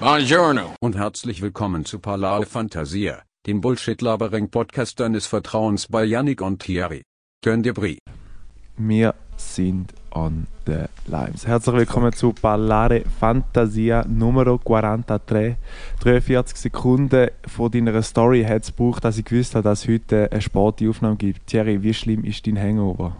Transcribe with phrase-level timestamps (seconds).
[0.00, 0.76] Buongiorno.
[0.78, 7.02] Und herzlich willkommen zu Parlare Fantasia, dem Bullshit-Labering-Podcast deines Vertrauens bei Yannick und Thierry.
[7.42, 7.98] Turn dir Brie.
[8.76, 11.48] Wir sind on the lives.
[11.48, 15.56] Herzlich willkommen zu Parlare Fantasia Numero 43.
[15.98, 20.30] 43 Sekunden von deiner Story hat es gebraucht, dass ich gewusst habe, dass es heute
[20.30, 21.48] eine Sportaufnahme gibt.
[21.48, 23.16] Thierry, wie schlimm ist dein Hangover?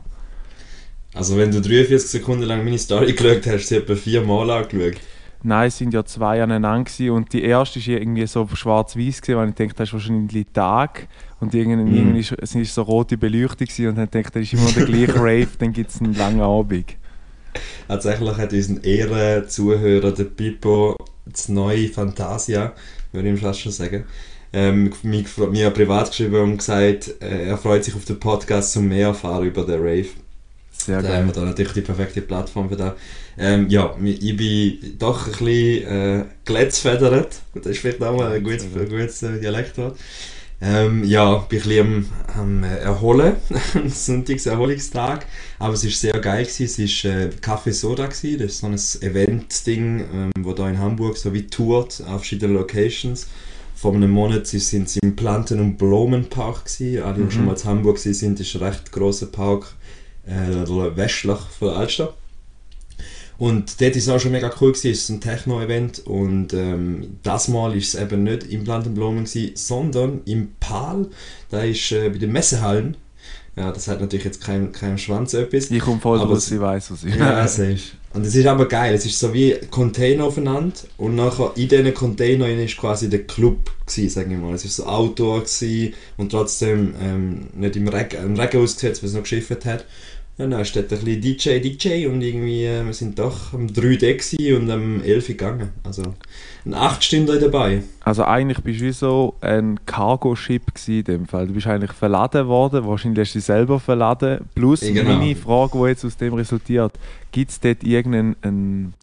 [1.12, 4.50] Also wenn du 43 Sekunden lang meine Story geschaut hast, hast du sie etwa viermal
[4.50, 5.00] angeschaut.
[5.42, 9.54] Nein, es sind ja zwei aneinander und die erste war irgendwie so schwarz-weiß, weil ich
[9.54, 11.06] dachte, das ist wahrscheinlich Tag
[11.38, 11.96] und irgendwann, mm.
[11.96, 14.86] irgendwie ist, es ist so rote Beleuchtung gewesen, und dann dachte ich, das ist immer
[14.86, 16.96] der gleiche Rave, dann gibt es einen langen Abend.
[17.86, 22.72] Tatsächlich hat unser Ehrenzuhörer, der Pippo, das neue Fantasia,
[23.12, 24.04] würde ich fast schon sagen,
[24.52, 28.88] ähm, mir, mir privat geschrieben und gesagt, äh, er freut sich auf den Podcast, um
[28.88, 30.08] mehr erfahren über den Rave.
[30.88, 31.18] Sehr da geil.
[31.18, 32.94] haben wir da natürlich die perfekte Plattform für das.
[33.36, 37.42] Ähm, ja, ich bin doch ein bisschen äh, glätzfedert.
[37.54, 39.98] Das ist vielleicht auch mal ein gutes, ein gutes äh, Dialektwort.
[40.62, 43.36] Ähm, ja, bin ein bisschen am, am Erholen,
[43.88, 45.26] Sonntags Erholungstag,
[45.58, 46.84] aber es war sehr geil gewesen.
[46.84, 48.38] Es war äh, Café Soda gewesen.
[48.38, 52.54] das ist so ein Event-Ding, ähm, wo da in Hamburg so wie tourt auf verschiedenen
[52.54, 53.26] Locations.
[53.74, 57.02] Vor einem Monat sind sie im Planten- und Blumenpark gewesen.
[57.02, 57.30] Alle, die mhm.
[57.30, 59.74] schon mal in Hamburg sind, ist ein recht grosser Park
[60.28, 62.14] äh, westlich von der Altstadt.
[63.38, 64.90] Und dort war es auch schon mega cool, gewesen.
[64.90, 70.22] es ist ein Techno-Event und ähm, das Mal war es eben nicht im Plantenblumen, sondern
[70.24, 71.06] im PAL,
[71.48, 72.96] da ist äh, bei den Messehallen.
[73.54, 75.70] Ja, das hat natürlich jetzt kein, kein Schwanz etwas.
[75.70, 77.92] Ich komme voll raus, ich weiß, was ich Ja, es ist.
[78.14, 81.92] Und es ist aber geil, es ist so wie Container aufeinander und nachher in diesen
[81.92, 84.54] Containern ist quasi der Club gewesen, sagen wir mal.
[84.54, 89.08] Es war so Outdoor gewesen und trotzdem ähm, nicht im Regen, im Regen ausgesetzt, weil
[89.08, 89.84] es noch geschifft hat.
[90.38, 93.66] Ja, dann ist dort ein bisschen DJ, DJ und irgendwie, äh, wir sind doch am
[93.66, 95.70] 3D und am 11 gegangen.
[95.82, 96.14] Also
[96.64, 97.82] ein 8 Stunden dabei.
[98.04, 101.48] Also eigentlich bist du wie so ein Cargo-Ship in dem Fall.
[101.48, 104.44] Du bist eigentlich verladen worden, wahrscheinlich hast du dich selber verladen.
[104.54, 105.18] Plus ja, genau.
[105.18, 106.92] meine Frage, die jetzt aus dem resultiert,
[107.32, 108.94] gibt es dort irgendeinen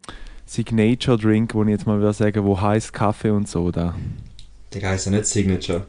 [0.46, 3.94] Signature-Drink, wo ich jetzt mal würde sagen, wo heißt Kaffee und Soda?
[4.72, 5.84] Der heißt ja nicht Signature.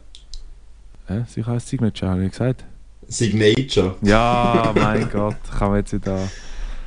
[1.08, 2.66] Ja, sie heißt Signature, habe ich gesagt.
[3.08, 3.96] Signature.
[4.02, 6.20] Ja, mein Gott, kann man jetzt wieder.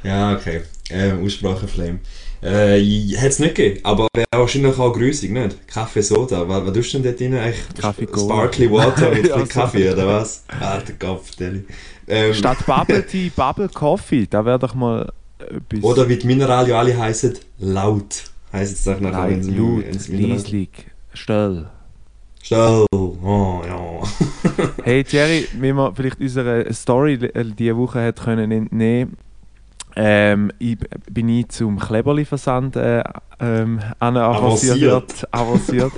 [0.02, 0.62] Ja, okay.
[0.88, 2.00] Äh, Ausspracheflame.
[2.42, 2.80] Äh,
[3.16, 5.68] hätte es nicht gegeben, aber wäre wahrscheinlich auch grüßig, nicht?
[5.68, 6.48] Kaffee Soda.
[6.48, 7.64] Was, was tust du denn dort drin eigentlich?
[7.78, 10.44] Kaffee Sparkly Water mit ja, Kaffee, oder was?
[10.58, 12.34] Alter Kopf, ähm.
[12.34, 15.82] Statt Bubble Tea, Bubble Coffee, da wäre doch mal etwas.
[15.82, 18.24] Oder wie die Mineralien alle heißen, laut.
[18.52, 19.40] Heißt es doch nachher, wenn
[19.90, 20.68] es Riesling,
[21.12, 21.68] Stell.
[22.50, 24.02] Stell, oh ja.
[24.82, 27.16] hey Thierry, wie man vielleicht unserer Story
[27.56, 29.16] diese Woche hat können entnehmen
[29.94, 30.76] ähm, ich
[31.08, 33.04] bin ich zum Kleberli-Versand äh,
[33.38, 35.28] ähm, avanciert.
[35.30, 35.92] avanciert.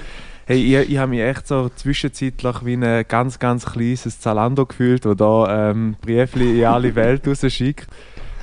[0.45, 5.07] hey, ich, ich habe mich echt so zwischenzeitlich wie ein ganz, ganz kleines Zalando gefühlt,
[5.07, 7.87] wo da ähm, Briefli in alle Welt rausschickt.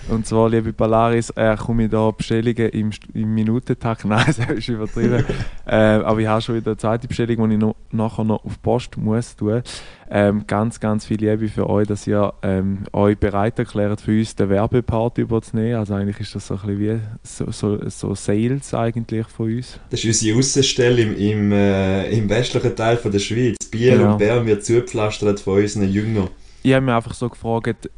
[0.09, 4.05] Und zwar, liebe Polaris, äh, komme ich da Bestellungen im, im Minutentakt.
[4.05, 5.23] Nein, das ist übertrieben.
[5.67, 8.59] äh, aber ich habe schon wieder eine zweite Bestellung, die ich noch, nachher noch auf
[8.61, 9.61] Post muss tun.
[10.09, 14.35] Ähm, ganz, ganz viel Liebe für euch, dass ihr ähm, euch bereit erklärt, für uns
[14.35, 15.75] den Werbepart überzunehmen.
[15.75, 19.79] Also eigentlich ist das so ein bisschen wie so, so, so Sales eigentlich von uns.
[19.91, 23.57] Das ist unsere Außenstelle im, im, äh, im westlichen Teil von der Schweiz.
[23.69, 24.13] Bier genau.
[24.13, 26.29] und Bern wird zugepflastert von unseren Jüngern.
[26.63, 27.89] Ich habe mich einfach so gefragt,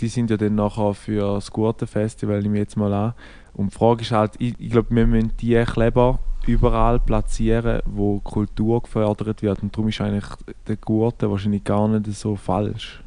[0.00, 3.14] die sind ja dann nachher für das Gurtenfestival, nehme ich jetzt mal an.
[3.54, 8.20] Und die Frage ist halt, ich, ich glaube, wir müssen die Kleber überall platzieren, wo
[8.20, 9.62] Kultur gefördert wird.
[9.62, 10.24] Und darum ist eigentlich
[10.66, 13.02] der Gurte wahrscheinlich gar nicht so falsch.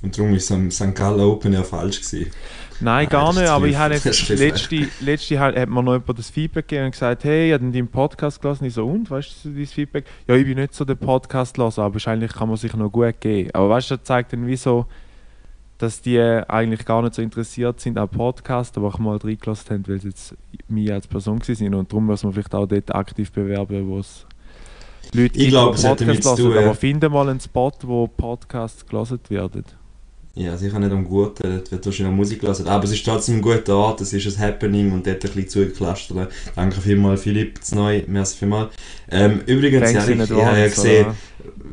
[0.00, 0.94] Und darum ist am St.
[0.94, 2.30] Gallen Open ja falsch gewesen.
[2.80, 6.30] Nein, gar nicht, aber ich habe jetzt, letzte, letzte hat, hat mir noch jemand das
[6.30, 8.66] Feedback gegeben und gesagt, hey, ich habe deinen Podcast gelesen.
[8.66, 10.04] Ich so, und, weißt du, dieses Feedback?
[10.28, 13.50] Ja, ich bin nicht so der Podcast-Loser, aber wahrscheinlich kann man sich noch gut geben.
[13.54, 14.86] Aber weißt du, das zeigt dann wie so,
[15.78, 19.88] dass die eigentlich gar nicht so interessiert sind am Podcast, aber auch mal reingelassen haben,
[19.88, 20.36] weil sie jetzt
[20.68, 24.26] mich als Person sind und darum muss man vielleicht auch dort aktiv bewerben, wo es
[25.14, 26.58] Leute ich glaube, es hat damit zu tun.
[26.58, 29.64] Aber finde mal einen Spot, wo Podcasts gelesen werden.
[30.38, 32.68] Ja, sicher nicht am Guten, dort wird wahrscheinlich Musik gelassen.
[32.68, 35.48] Aber es ist trotzdem ein guter Ort, es ist ein Happening und dort ein bisschen
[35.48, 36.30] zugeklastert.
[36.54, 38.72] Danke vielmals, Philipp, das Neu, merci vielmals.
[39.10, 41.06] Ähm, übrigens, ja, ich, ich habe ja gesehen,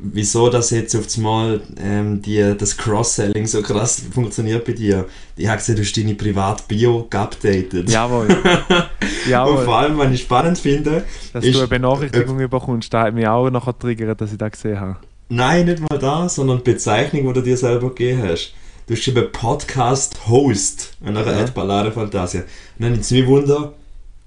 [0.02, 5.06] wieso das jetzt auf einmal ähm, die, das Cross-Selling so krass funktioniert bei dir.
[5.36, 7.92] Ich habe gesehen, du hast deine Privat-Bio geupdatet.
[7.92, 8.28] Jawohl.
[9.30, 9.58] Jawohl.
[9.58, 11.04] Und vor allem, was ich spannend finde,
[11.34, 14.40] dass ist, du eine Benachrichtigung äh, bekommst, da hat mich auch nachher triggert, dass ich
[14.40, 14.98] das gesehen habe.
[15.30, 18.54] Nein, nicht mal da, sondern Bezeichnung, die du dir selber gegeben hast.
[18.86, 21.46] Du hast geschrieben Podcast Host und nachher ja.
[21.48, 22.42] Ballade Fantasia.
[22.42, 22.48] Und
[22.86, 23.74] dann ist es mir Wunder,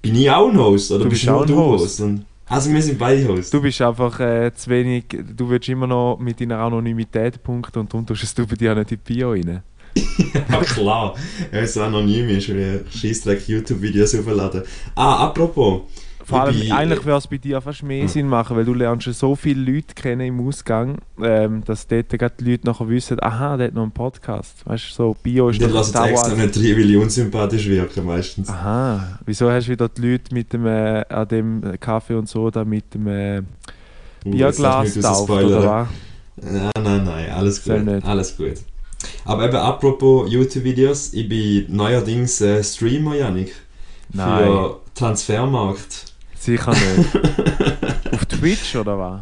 [0.03, 0.91] Bin ich auch ein Host?
[0.91, 2.01] Oder Du bist bist auch nur ein du Host.
[2.01, 2.11] Host?
[2.47, 3.51] Also wir sind beide Hosts.
[3.51, 7.93] Du bist einfach äh, zu wenig, du willst immer noch mit deiner Anonymität punkten und
[7.93, 9.63] darum tust du bei dir auch nicht in die Bio rein.
[10.51, 11.15] Ja klar,
[11.51, 14.63] wenn es anonym ist, wie Scheissdreck YouTube-Videos aufladen.
[14.97, 15.83] Ah, apropos.
[16.29, 18.09] Vor allem, bin- eigentlich würde es bei dir fast mehr Hm.
[18.09, 22.11] Sinn machen, weil du lernst schon so viele Leute kennen im Ausgang, ähm, dass dort
[22.11, 24.57] gerade die Leute nachher wissen, aha, der hat noch einen Podcast.
[24.67, 28.03] Weißt du, so Bio ist doch lassen da, extra nicht rein, weil ich unsympathisch wirke
[28.03, 28.49] meistens.
[28.51, 32.65] Aha, wieso hast du wieder die Leute mit dem, äh, an dem Kaffee und Soda
[32.65, 33.39] mit dem äh,
[34.25, 35.89] Uh, jetzt Bierglas nicht tauft, oder was?
[36.43, 38.05] Nein, nein, nein, alles gut.
[38.05, 38.55] Alles gut.
[39.25, 43.53] Aber eben apropos YouTube-Videos, ich bin neuerdings äh, Streamer, Janik.
[44.13, 44.45] Nein.
[44.45, 46.08] Für Transfermarkt.
[46.41, 48.13] Sicher nicht.
[48.15, 49.21] Auf Twitch oder was?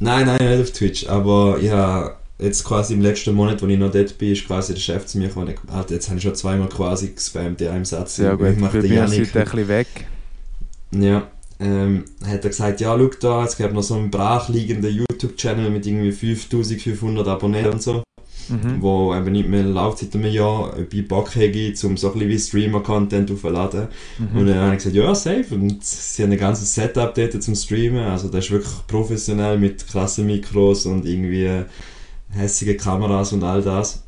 [0.00, 3.90] Nein, nein, nicht auf Twitch, aber ja, jetzt quasi im letzten Monat, wo ich noch
[3.90, 5.52] dort bin, ist quasi der Chef zu mir gekommen.
[5.60, 8.14] gesagt, Jetzt habe ich schon zweimal quasi gespammt in einem Satz.
[8.16, 9.34] Sehr gut, Ich mache den Janik.
[9.34, 9.88] ein bisschen weg.
[10.92, 11.26] Ja,
[11.58, 15.84] ähm, hat er gesagt, ja, schau da, es gibt noch so einen brachliegenden YouTube-Channel mit
[15.84, 18.04] irgendwie 5500 Abonnenten und so,
[18.48, 18.80] Mhm.
[18.80, 22.28] wo eben nicht mehr läuft seit einem Jahr, bei Bock hätte, um so ein bisschen
[22.28, 23.88] wie Streamer-Content aufzuladen.
[24.18, 24.38] Mhm.
[24.38, 25.46] Und dann habe ich gesagt, ja, safe.
[25.50, 28.04] Und sie haben ein ganzes Setup dort zum Streamen.
[28.04, 31.64] Also das ist wirklich professionell mit krassen Mikros und irgendwie
[32.30, 34.02] hässige Kameras und all das.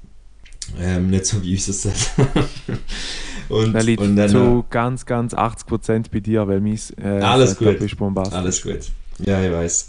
[0.81, 2.29] Ähm, nicht so wie unser Setup.
[3.49, 7.53] und, Der liegt und dann, zu ganz, ganz 80% bei dir, weil mein äh, Alles
[7.53, 7.87] Setup gut.
[7.87, 8.39] ist bombastisch.
[8.39, 8.81] Alles gut.
[9.19, 9.89] Ja, ich weiß.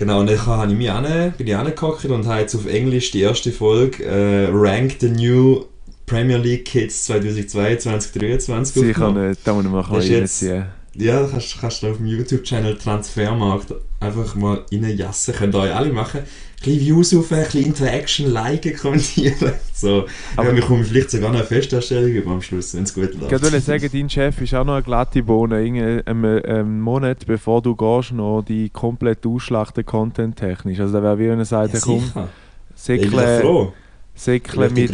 [0.00, 3.10] Genau, und dann habe ich mich an, bin ich angehockt und habe jetzt auf Englisch
[3.10, 5.66] die erste Folge äh, Rank the New
[6.06, 9.28] Premier League Kids 2022-2023 Sicher aufgenommen.
[9.28, 10.64] nicht, da muss ich mal reinziehen.
[10.94, 15.34] Ja, kannst, kannst du auf dem YouTube-Channel Transfermarkt einfach mal reinjassen.
[15.34, 16.20] Könnt ihr euch alle machen.
[16.62, 19.52] Bisschen Views auf, ein bisschen Interaction, liken, kommentieren.
[19.72, 20.04] So.
[20.36, 23.14] Aber- ja, wir kommen vielleicht sogar noch eine Festanstellung über am Schluss, wenn es gut
[23.14, 23.32] läuft.
[23.32, 25.56] Ich wollte sagen, dein Chef ist auch noch eine glatte Bohne.
[25.56, 30.80] Einen, einen Monat bevor du gehst, noch die komplett ausschlachten content-technisch.
[30.80, 32.02] Also da wäre wie wenn er sagt, ja, komm,
[32.74, 33.72] säckle,
[34.14, 34.92] säckle mit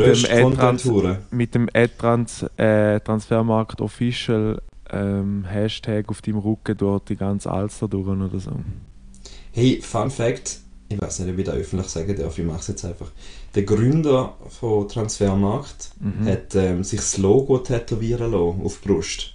[1.32, 4.62] mit dem Ad-Trans äh, Transfermarkt Official
[4.92, 8.52] ähm, Hashtag auf deinem Rücken durch die ganze Alster durch oder so.
[9.50, 12.68] Hey, Fun Fact, ich weiß nicht, ob ich das öffentlich sagen darf, ich mache es
[12.68, 13.10] jetzt einfach.
[13.54, 16.26] Der Gründer von Transfermarkt Mhm.
[16.26, 19.32] hat ähm, sich das Logo tätowieren lassen auf die Brust.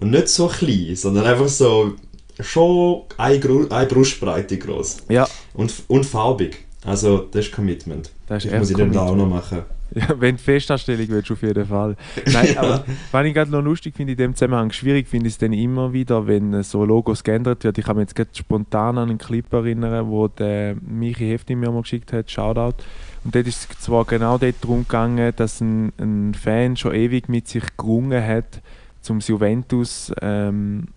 [0.00, 1.92] Und nicht so klein, sondern einfach so
[2.40, 4.98] schon eine, Gru eine Brustbreite groß.
[5.08, 6.64] Ja, Und, und farbig.
[6.84, 8.10] Also das ist Commitment.
[8.26, 9.62] das ist Das muss ich dann da auch noch machen.
[9.94, 11.96] Ja, wenn du Festanstellung willst, auf jeden Fall.
[12.32, 15.38] Nein, aber was ich gerade noch lustig finde in dem Zusammenhang, schwierig finde ich es
[15.38, 17.78] dann immer wieder, wenn äh, so Logos geändert wird.
[17.78, 21.70] Ich kann mich jetzt gerade spontan an einen Clip erinnern, wo der Michi Hefti mir
[21.70, 22.82] mal geschickt hat, Shoutout.
[23.24, 27.28] Und dort ist es zwar genau dort darum gegangen, dass ein, ein Fan schon ewig
[27.28, 28.62] mit sich gerungen hat,
[29.00, 30.88] zum Juventus ähm,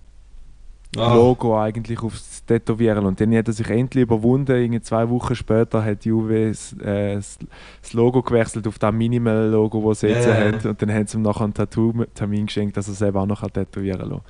[0.98, 3.06] Ah, Logo eigentlich aufs Tätowieren.
[3.06, 4.56] Und dann hat er sich endlich überwunden.
[4.56, 10.02] Irgendwie zwei Wochen später hat Juve das, äh, das Logo gewechselt auf das Minimal-Logo, das
[10.02, 10.36] sie jetzt ja.
[10.36, 10.70] haben.
[10.70, 14.10] Und dann haben sie ihm nachher einen Tattoo-Termin geschenkt, dass er selber auch noch tätowieren
[14.10, 14.22] kann.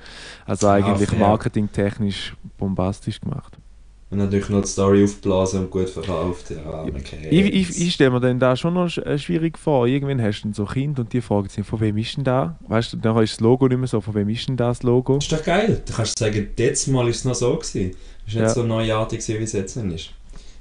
[0.44, 3.58] Also eigentlich marketingtechnisch bombastisch gemacht.
[4.08, 6.50] Und natürlich noch die Story aufgeblasen und gut verkauft.
[6.50, 7.26] Ja, okay.
[7.28, 9.88] Ich, ich, ich stelle mir dann da schon noch äh, schwierig vor.
[9.88, 12.56] Irgendwann hast du so Kinder und die fragen sich, von wem ist denn da?
[12.68, 15.16] Weißt du, dann ist das Logo nicht mehr so, von wem ist denn das Logo?
[15.16, 15.82] Das ist doch geil.
[15.84, 17.56] Du kannst sagen, letztes Mal war es noch so.
[17.56, 17.96] Gewesen.
[18.28, 18.46] Es war Ja.
[18.46, 20.10] nicht so neuartig, gewesen, wie es jetzt ist.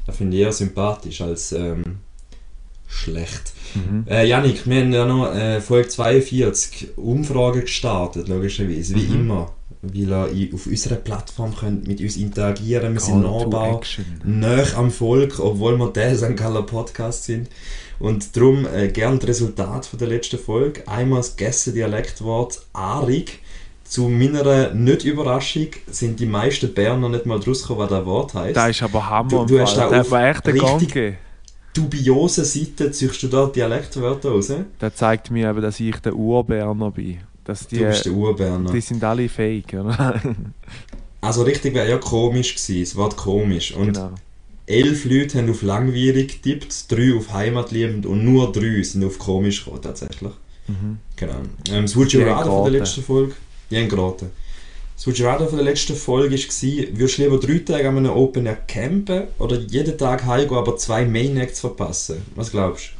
[0.07, 1.97] Das finde ich eher sympathisch als ähm,
[2.87, 3.53] schlecht.
[3.75, 4.05] Mhm.
[4.09, 9.19] Äh, Janik, wir haben ja noch äh, Folge 42 Umfragen gestartet, logischerweise, wie Mhm.
[9.21, 9.53] immer.
[9.93, 14.05] Weil ihr auf unserer Plattform könnt mit uns interagieren Wir sind Call nahbar, action.
[14.23, 16.35] nah am Volk, obwohl wir der St.
[16.35, 17.49] Galler Podcast sind.
[17.99, 20.85] Und darum äh, gerne das Resultat von der letzten Folge.
[20.87, 23.39] Einmal das Gäste-Dialektwort «arig».
[23.87, 28.57] Zu meiner Nicht-Überraschung sind die meisten Berner nicht mal draus gekommen, was das Wort heisst.
[28.57, 29.29] Das ist aber Hammer.
[29.29, 31.17] Du- du hast da Der auf echt richtig-.
[31.73, 34.51] Dubiose Seiten ziehst du da Dialektwörter raus.
[34.79, 37.19] Das zeigt mir eben, dass ich der Urberner bin.
[37.45, 38.71] Dass die, Du bist der Urberner.
[38.71, 40.21] die sind alle fake, oder?
[41.21, 43.73] Also richtig wäre ja komisch gewesen, das Wort komisch.
[43.73, 44.11] Und genau.
[44.67, 49.65] elf Leute haben auf langwierig getippt, drei auf heimatliebend und nur drei sind auf komisch
[49.65, 50.33] gekommen, tatsächlich.
[50.67, 50.99] Mhm.
[51.15, 51.39] Genau.
[51.71, 53.33] Ähm, das Rather von der letzten Folge.
[53.71, 54.29] Die haben geraten.
[54.95, 58.45] Das Rather von der letzten Folge war, würdest du lieber drei Tage an einem Open
[58.45, 62.21] Air campen oder jeden Tag heimgehen, aber zwei Main Acts verpassen?
[62.35, 62.91] Was glaubst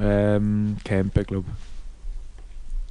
[0.00, 1.73] Ähm, Campen, glaube du?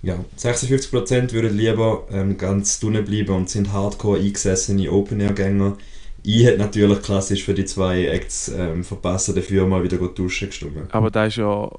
[0.03, 5.77] Ja, 56% würden lieber ähm, ganz drinnen bleiben und sind hardcore eingesessene Open Air Gänger.
[6.23, 10.49] Ich hätte natürlich klassisch für die zwei Acts ähm, verpassen, dafür mal wieder gut duschen
[10.49, 10.93] gestimmt.
[10.93, 11.71] Aber da ist ja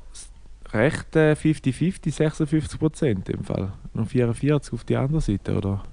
[0.73, 3.75] recht äh, 50-50, 56 Prozent im Fall.
[3.93, 5.85] Noch 44 auf die andere Seite, oder?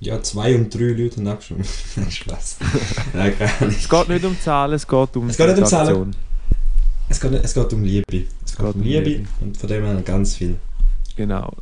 [0.00, 1.66] Ja, zwei und drei Leute haben abgestimmt.
[2.10, 2.56] Spaß.
[3.14, 3.78] Nein, gar nicht.
[3.78, 6.16] Es geht nicht um Zahlen, es geht um Es geht nicht um Zahlen.
[7.08, 8.04] Es geht, es geht um Liebe.
[8.12, 10.56] Es, es geht, um Liebe, Liebe und von dem her ganz viel.
[11.14, 11.52] Genau.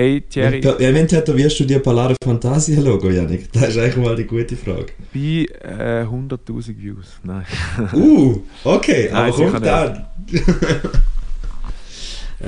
[0.00, 0.64] Hey Thierry.
[0.64, 3.52] Wenn, wenn tätowierst du dir Palare Fantasia Logo, Janik?
[3.52, 4.86] Das ist eigentlich mal die gute Frage.
[5.12, 7.20] Bei äh, 100.000 Views.
[7.22, 7.44] Nein.
[7.92, 10.06] uh, okay, Nein, aber kommt dann.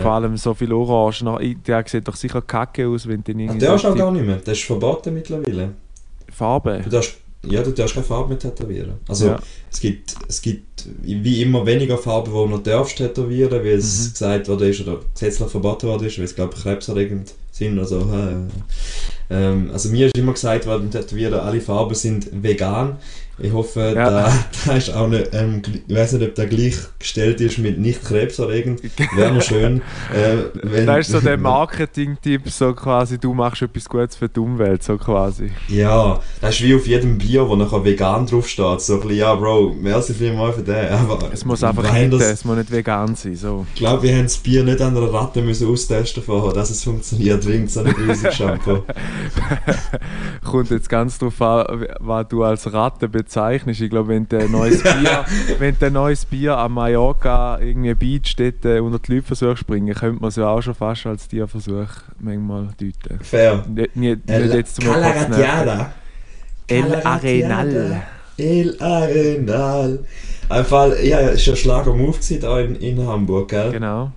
[0.00, 1.26] Vor allem so viel Orange.
[1.66, 3.58] Der sieht doch sicher kacke aus, wenn du irgendwie.
[3.58, 4.36] der ist auch gar nicht mehr.
[4.36, 5.74] Der ist verboten mittlerweile.
[6.32, 6.80] Farbe?
[6.82, 8.94] Du darfst, ja, du darfst keine Farbe mehr tätowieren.
[9.06, 9.38] Also ja.
[9.70, 14.06] es, gibt, es gibt wie immer weniger Farben, die du noch darfst tätowieren, weil es
[14.06, 14.12] mhm.
[14.12, 17.86] gesagt worden ist oder gesetzlich verboten worden ist, weil es glaube ich krebserregend sind oder
[17.86, 18.10] so.
[19.30, 22.96] Ähm, also mir ist immer gesagt worden, Tätowieren, alle Farben sind vegan.
[23.38, 24.10] Ich hoffe, ja.
[24.10, 24.32] da,
[24.66, 28.82] da ist auch nicht, ähm, ich weiß nicht, ob der gleichgestellt ist mit nicht krebserregend.
[29.16, 29.78] Wäre noch schön.
[30.12, 34.38] Äh, wenn, das ist so der Marketing-Tipp, so quasi, du machst etwas Gutes für die
[34.38, 35.50] Umwelt, so quasi.
[35.68, 38.80] Ja, das ist wie auf jedem Bier, wo nachher vegan draufsteht.
[38.82, 40.88] So ein bisschen, ja, Bro, merci vielmals für den.
[40.88, 43.34] Aber es muss einfach nicht, es muss nicht vegan sein.
[43.34, 43.66] So.
[43.74, 46.84] Ich glaube, wir haben das Bier nicht an einer Ratte müssen austesten vorher, dass es
[46.84, 48.84] funktioniert, wegen so einem riesigen Shampoo.
[50.44, 53.80] Kommt jetzt ganz darauf an, was du als Ratte bezeichnest.
[53.80, 55.24] Ich glaube, wenn der neues Bier,
[55.58, 59.94] wenn der neues Bier am Mallorca irgendwie Beach dort äh, unter die Leute versucht springen,
[59.94, 61.88] könnte man es ja auch schon fast als Tierversuch
[62.18, 63.22] manchmal deuten.
[63.22, 63.64] Fair.
[63.68, 65.92] Nicht, nicht, nicht jetzt zum Calaratiada.
[66.66, 68.02] El Arenal.
[68.36, 69.98] El Arenal.
[70.48, 73.72] Einfach, ja, es war ein Schlager-Move da in, in Hamburg, gell?
[73.72, 74.12] Genau.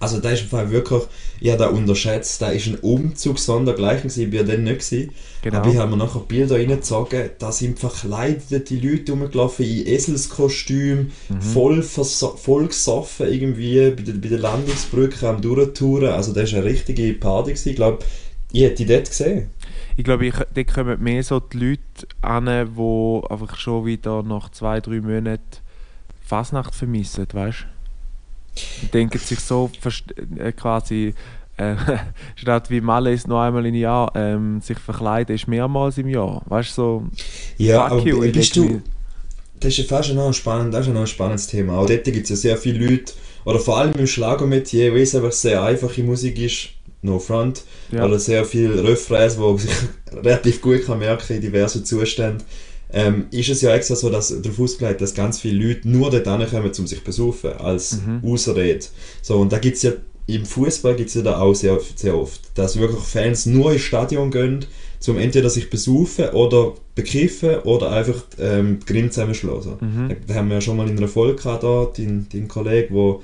[0.00, 1.02] Also da ist im Fall wirklich,
[1.44, 5.10] ich habe den unterschätzt, da ist ein Umzug sondergleichen gewesen, bei dann nicht gewesen.
[5.42, 5.58] Genau.
[5.58, 11.42] Aber ich habe mir nachher Bilder reingezogen, da sind verkleidete Leute rumgelaufen in Eselskostüm, mhm.
[11.42, 16.70] voll, voll gesoffen irgendwie, bei der, bei der Landungsbrücke am Durchtouren, also das war eine
[16.70, 17.68] richtige Party gewesen.
[17.68, 17.98] ich glaube,
[18.50, 19.50] ich hätte die dort gesehen.
[19.98, 24.48] Ich glaube, ich, dort kommen mehr so die Leute an, die einfach schon wieder nach
[24.48, 25.42] zwei, drei Monaten
[26.24, 27.73] Fasnacht vermissen, weißt du?
[28.92, 29.70] Denken sich so
[30.38, 31.14] äh, quasi
[31.56, 31.74] äh,
[32.36, 36.42] statt wie Malle ist nur einmal im Jahr ähm, sich verkleiden ist mehrmals im Jahr.
[36.46, 37.04] Weißt du so
[37.58, 38.82] ja aber you, bist du
[39.60, 41.78] das ist fast noch ein, spannend, das ist noch ein spannendes Thema.
[41.78, 43.12] Auch dort gibt es ja sehr viele Leute
[43.44, 46.70] oder vor allem im Schlagermetier weil es einfach sehr einfache Musik ist
[47.02, 48.04] no front ja.
[48.04, 49.70] oder sehr viel Refrains wo sich
[50.12, 52.42] relativ gut kann merken in diversen Zuständen
[52.94, 56.24] ähm, ist es ja extra so, dass darauf ausgelegt dass ganz viele Leute nur dort
[56.24, 58.22] kommen, um sich zu besuchen, als mhm.
[58.24, 58.86] Ausrede.
[59.20, 59.92] So, und da gibt es ja,
[60.28, 63.82] im Fußball gibt es ja da auch sehr, sehr oft, dass wirklich Fans nur ins
[63.82, 64.64] Stadion gehen,
[65.08, 69.72] um entweder sich besuchen oder begriffen oder einfach ähm, die Grimm zusammenschlagen.
[69.80, 70.16] Mhm.
[70.26, 73.16] Da, haben wir ja schon mal in einer Folge gehabt, da, dein, dein Kollege, der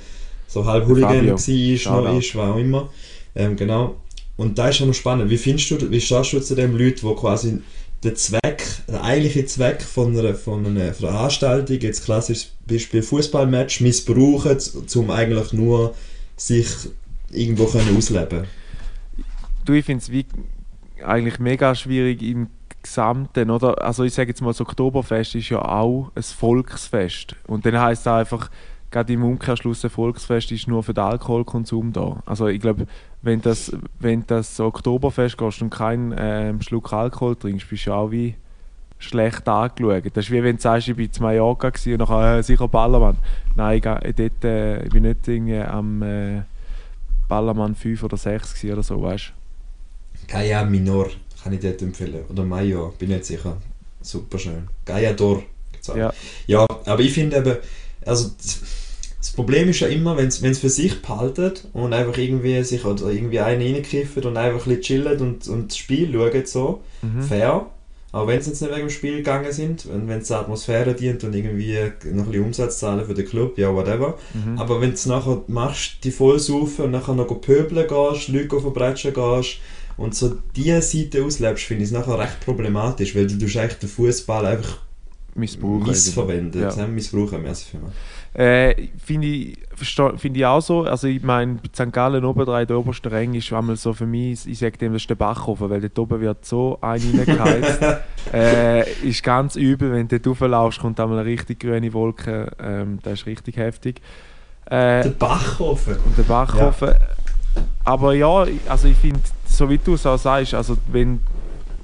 [0.48, 2.90] so halb Hooligan war, noch ist, war auch immer.
[3.36, 3.94] Ähm, genau.
[4.36, 5.30] Und da ist ja noch spannend.
[5.30, 7.60] Wie findest du, wie stehst du zu den Leuten, die quasi
[8.02, 14.58] der Zweck, der eigentliche Zweck von einer, von einer Veranstaltung, jetzt klassisches Beispiel Fußballmatch, missbrauchen,
[14.94, 15.94] um eigentlich nur
[16.36, 16.66] sich
[17.30, 17.96] irgendwo können
[19.66, 22.48] Du, ich finde es eigentlich mega schwierig im
[22.82, 23.82] Gesamten, oder?
[23.82, 27.36] Also ich sage jetzt mal, das Oktoberfest ist ja auch ein Volksfest.
[27.46, 28.50] Und dann heisst es einfach,
[28.90, 32.22] gerade im Umkehrschluss, ein Volksfest ist nur für den Alkoholkonsum da.
[32.24, 32.86] Also ich glaube,
[33.22, 38.10] wenn das, wenn das Oktoberfest gehst und keinen äh, Schluck Alkohol trinkst, bist du auch
[38.10, 38.34] wie
[38.98, 40.04] schlecht angeschaut.
[40.14, 43.16] Das ist wie wenn du sagst, ich war zu Mallorca und nachher äh, sicher Ballermann.
[43.56, 46.42] Nein, ich, äh, dort, äh, ich bin nicht irgendwie am äh,
[47.28, 49.32] Ballermann 5 oder 6 oder so, weißt
[50.26, 50.32] du?
[50.32, 51.08] Gaia Minor
[51.42, 52.24] kann ich dort empfehlen.
[52.28, 53.56] Oder Major, bin nicht sicher.
[54.02, 54.68] Super schön.
[54.84, 55.42] Gaia Dor.
[55.94, 56.12] Ja.
[56.46, 57.56] ja, aber ich finde eben,
[58.04, 58.30] also
[59.20, 63.10] das Problem ist ja immer, wenn es für sich behaltet und einfach irgendwie sich oder
[63.10, 67.22] irgendwie einen reinkiffen und einfach ein bisschen chillen und, und das Spiel schauen, so, mhm.
[67.22, 67.66] fair.
[68.12, 70.94] Aber wenn sie jetzt nicht wegen dem Spiel gegangen sind, und wenn es der Atmosphäre
[70.94, 71.76] dient und irgendwie
[72.10, 74.18] noch ein bisschen Umsatz zahlen für den Club, ja, whatever.
[74.32, 74.58] Mhm.
[74.58, 79.12] Aber wenn du nachher machst, die voll saufen und nachher noch pöbeln gehst, Leute verbrechen
[79.14, 79.58] gehst
[79.96, 83.88] und so diese Seite auslebst, finde ich es nachher recht problematisch, weil du eigentlich den
[83.88, 84.78] Fußball einfach
[85.34, 85.86] missbrauchen.
[85.86, 86.86] Missverwendet, ja.
[86.86, 87.94] missbrauchen, merci vielmals.
[88.32, 90.82] Äh, Finde ich, find ich auch so.
[90.82, 91.92] Also ich meine, St.
[91.92, 95.02] Gallen oben drei, der oberste Rang ist einmal so für mich, ich sage dem, das
[95.02, 97.80] ist der Bachhofen, weil dort oben wird so ein reingeheizt.
[98.32, 102.52] äh, ist ganz übel, wenn du dort rauflaufst, kommt einmal eine richtig grüne Wolke.
[102.62, 104.00] Ähm, das ist richtig heftig.
[104.66, 105.96] Äh, der Bachhofen.
[106.04, 106.88] Und der Bachhofen.
[106.88, 106.96] Ja.
[107.84, 111.20] Aber ja, also ich finde, so wie du es auch sagst, also wenn,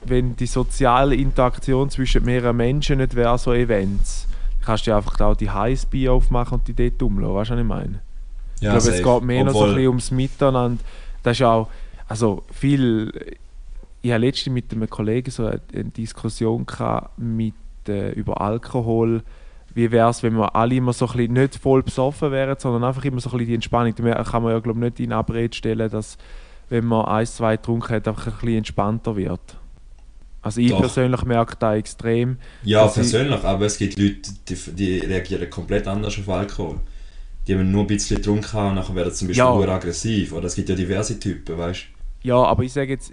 [0.05, 4.26] wenn die soziale Interaktion zwischen mehreren Menschen nicht wäre, so Events,
[4.67, 7.35] kannst du einfach auch die Highspeed aufmachen und die dort umlassen.
[7.35, 8.01] Weißt du, was ich meine?
[8.61, 9.53] Ja, ich glaube, es geht mehr Obwohl...
[9.53, 10.83] noch so ein bisschen ums Miteinander.
[11.23, 11.69] Das ist auch,
[12.09, 13.13] also viel,
[14.03, 16.67] ich hatte letztens mit einem Kollegen so eine, eine Diskussion
[17.17, 17.55] mit,
[17.89, 19.23] äh, über Alkohol.
[19.75, 22.85] Wie wäre es, wenn wir alle immer so ein bisschen nicht voll besoffen wären, sondern
[22.85, 23.95] einfach immer so ein bisschen die Entspannung.
[23.95, 26.17] Da kann man ja, glaube ich, nicht in Abrede stellen, dass,
[26.71, 29.59] wenn man ein, zwei getrunken hat, einfach ein bisschen entspannter wird.
[30.47, 30.79] Also ich Doch.
[30.79, 32.37] persönlich merke da extrem.
[32.63, 36.79] Ja, persönlich, aber es gibt Leute, die, die reagieren komplett anders auf Alkohol.
[37.49, 39.75] Die haben nur ein bisschen getrunken und nachher werden sie zum Beispiel ja.
[39.75, 40.33] aggressiv.
[40.33, 41.81] Oder es gibt ja diverse Typen, weißt
[42.23, 42.29] du?
[42.29, 43.13] Ja, aber ich sage jetzt,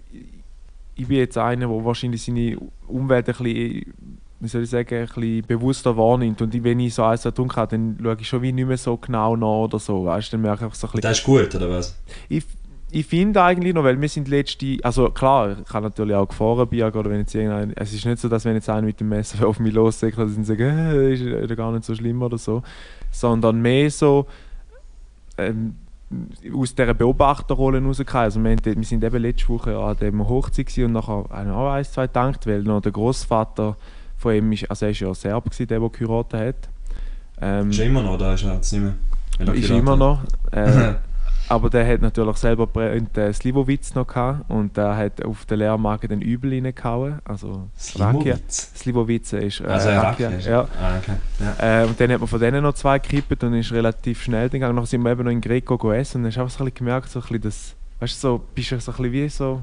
[0.93, 2.55] ich bin jetzt einer, der wahrscheinlich seine
[2.87, 3.93] Umwelt ein bisschen,
[4.39, 6.39] wie soll ich sagen, ein bisschen bewusster wahrnimmt.
[6.39, 8.95] Und wenn ich so eins getrunken habe, dann schaue ich schon wie nicht mehr so
[8.95, 10.05] genau nach oder so.
[10.05, 10.31] Weißt?
[10.31, 11.97] Dann merke ich einfach so ein bisschen, das ist gut, oder was?
[12.29, 12.43] Ich,
[12.93, 16.67] ich finde eigentlich noch, weil wir sind letzte, also klar, ich kann natürlich auch gefahren
[16.67, 19.09] biegen oder wenn jetzt irgendein, es ist nicht so, dass wenn jetzt einer mit dem
[19.09, 22.61] Messer auf mich lossägt, dass ich sage, äh, ist gar nicht so schlimm oder so,
[23.11, 24.27] sondern mehr so
[25.39, 25.75] ähm,
[26.55, 28.25] aus dieser Beobachterrolle rausgekommen.
[28.25, 31.71] Also wir, wir sind eben letzte Woche an dem Hochzeit und nachher haben wir auch
[31.71, 33.75] ein, zwei gedacht, weil noch der Großvater
[34.17, 36.69] von ihm, ist, also er war ja Serb, gewesen, der, der geheiratet hat.
[37.41, 39.55] Ähm, ist er immer noch da, ist er jetzt nicht mehr?
[39.55, 40.21] Ist immer noch.
[40.51, 40.93] Äh,
[41.53, 46.09] Aber der hat natürlich selber den Slivovitz noch gehabt und der hat auf den Lehrmagen
[46.09, 47.19] den Übel reingehauen.
[47.25, 48.71] Also Slivovitz?
[48.75, 50.31] Slivovitz ist äh, also Rakia.
[50.39, 50.61] Ja.
[50.61, 51.13] Ah, okay.
[51.39, 51.83] ja.
[51.83, 54.73] Äh, und dann hat man von denen noch zwei gekippt und ist relativ schnell gegangen.
[54.75, 56.71] Nachher sind wir eben noch in Greco essen und dann hast du einfach so ein
[56.71, 59.29] bisschen gemerkt, so ein bisschen das, weißt du, so, bist du so ein bisschen wie
[59.29, 59.61] so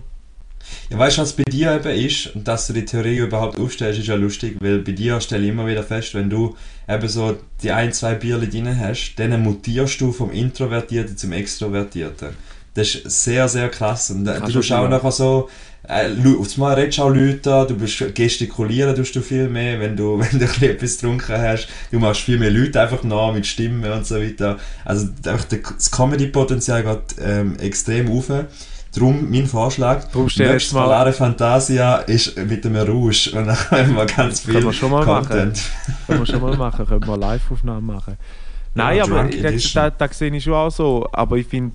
[0.91, 4.01] ja, weißt du, was bei dir eben ist, und dass du die Theorie überhaupt aufstellst,
[4.01, 6.57] ist ja lustig, weil bei dir stelle ich immer wieder fest, wenn du
[6.89, 12.31] eben so die ein, zwei Bierle drin hast, dann mutierst du vom Introvertierten zum Extrovertierten.
[12.75, 14.11] Das ist sehr, sehr krass.
[14.11, 15.49] Und äh, du tust auch nachher so,
[15.89, 19.97] äh, aufs Mal redest du auch Leute du bist, gestikulieren tust du viel mehr, wenn
[19.97, 21.69] du, wenn du etwas getrunken hast.
[21.91, 24.59] Du machst viel mehr Leute einfach nach mit Stimmen und so weiter.
[24.85, 28.31] Also das Comedy-Potenzial geht ähm, extrem auf.
[28.95, 34.07] Darum mein Vorschlag, nächstes Mal Polare Fantasia ist mit dem Rouge und dann haben wir
[34.07, 35.57] ganz viel Können wir schon mal Content.
[35.57, 35.97] Machen.
[36.07, 38.17] Können wir schon mal machen, können wir Live-Aufnahmen machen.
[38.75, 41.75] Nein, ja, aber das, das, das sehe ich schon auch so, aber ich finde,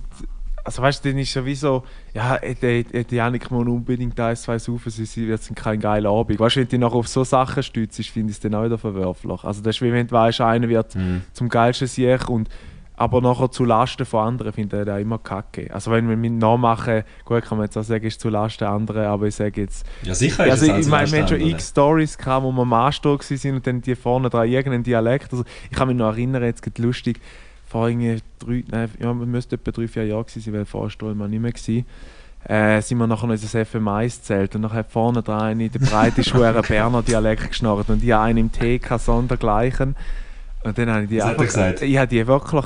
[0.66, 4.90] also weißt du, dann ist sowieso, ja, die, die Janik muss unbedingt ein, zwei saufen,
[4.90, 6.40] sonst wird es kein geiler Abend.
[6.40, 8.76] Weißt du, wenn du noch auf so Sachen stützt, finde ich es dann auch wieder
[8.76, 9.44] verwerflich.
[9.44, 11.22] Also das ist wie wenn du weißt, einer wird mhm.
[11.32, 12.48] zum geilsten Sieg und
[12.96, 15.72] aber nachher zu Lasten von anderen finde ich das immer kacke.
[15.72, 19.04] Also wenn wir mit nachmachen, gut, kann man jetzt auch sagen, ist zu Lasten anderen,
[19.04, 19.86] aber ich sage jetzt...
[20.02, 22.72] Ja sicher ist Also ich meine, wir haben schon x Stories gehabt, wo wir am
[22.72, 25.32] Anstoß sind und dann die vorne dran irgendeinen Dialekt.
[25.32, 27.20] Also ich kann mich noch erinnern, jetzt geht lustig,
[27.66, 31.14] vor irgendwie drei, nein, ja, wir müssten etwa drei, vier Jahre gewesen sein, weil vorher
[31.14, 31.84] mal nicht mehr gewesen.
[32.48, 36.22] Äh, sind wir nachher noch in das FM1-Zelt und nachher vorne dran in der breite
[36.22, 39.96] Schuhe Berner Dialekt geschnarrt und ich einen im TK sondergleichen.
[40.62, 41.82] Und dann habe ich die einfach, gesagt?
[41.82, 42.64] ich habe die wirklich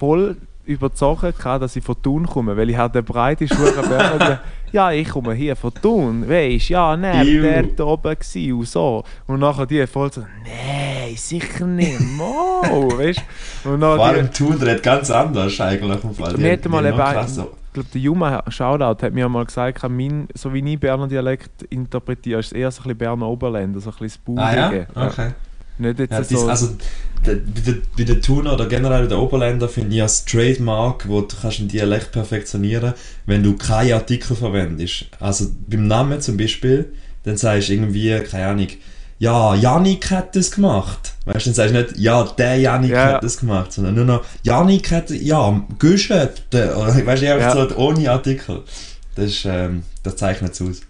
[0.00, 4.40] voll überzogen, dass ich von Thun komme, weil ich hatte breite Schuhe Berner.
[4.72, 9.04] ja, ich komme hier von Thun, weißt ja, nein, der da oben war und so.
[9.26, 12.62] Und nachher die voll so, nein, sicher nicht, mo,
[12.98, 13.22] weißt
[13.64, 16.02] und Vor allem Thun redet ganz anders eigentlich.
[16.38, 20.52] Wir hatten mal eben, ich glaube, der Juma Shoutout hat mir mal gesagt, mein, so
[20.52, 23.96] wie ich Berner Dialekt interpretiere, ist es eher so ein bisschen Berner Oberländer, so ein
[23.98, 24.86] bisschen das Ah ja?
[24.94, 25.30] Okay.
[25.80, 26.48] Nicht jetzt ja, so...
[26.48, 26.76] Also,
[27.22, 31.36] bei der, bei der Thuner oder generell der Oberländer finde ich als Trademark, wo du
[31.38, 32.94] kannst einen Dialekt perfektionieren
[33.30, 35.06] wenn du keine Artikel verwendest.
[35.20, 38.68] Also beim Namen zum Beispiel, dann sagst du irgendwie, keine Ahnung,
[39.18, 41.14] ja, Janik hat das gemacht.
[41.26, 43.12] Weißt du, dann sagst du nicht, ja, der Janik ja.
[43.12, 46.72] hat das gemacht, sondern nur noch, Janik hat, ja, Güsche, oder
[47.06, 47.68] weißt du, einfach ja.
[47.68, 48.62] so ohne Artikel.
[49.14, 50.80] Das, ist, ähm, das zeichnet es aus.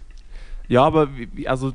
[0.67, 1.09] Ja, aber
[1.45, 1.73] also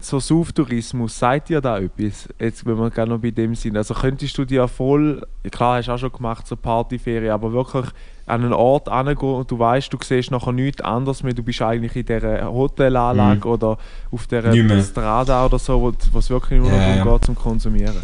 [0.00, 2.28] so Sauftourismus, sagt dir da etwas?
[2.38, 3.76] Jetzt, wenn wir gerne noch bei dem sind.
[3.76, 7.86] Also könntest du dir voll, klar hast du auch schon gemacht, so Partyferien, aber wirklich
[8.26, 11.62] an einen Ort hingehen und du weißt, du siehst nachher nichts anderes mehr, du bist
[11.62, 13.52] eigentlich in dieser Hotelanlage mhm.
[13.52, 13.78] oder
[14.10, 15.80] auf dieser Strada oder so,
[16.12, 17.96] wo es wirklich nur noch ja, darum geht zum Konsumieren.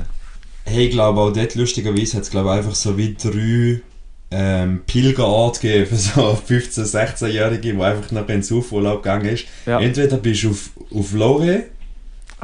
[0.64, 3.82] Hey, ich glaube auch dort lustigerweise hat es glaube einfach so wie drei
[4.30, 9.44] ähm, Pilgerort gegeben für so 15-, 16-Jährige, die einfach noch in den Urlaub gegangen ist.
[9.66, 9.78] Ja.
[9.78, 11.64] Entweder bist du auf, auf Lore,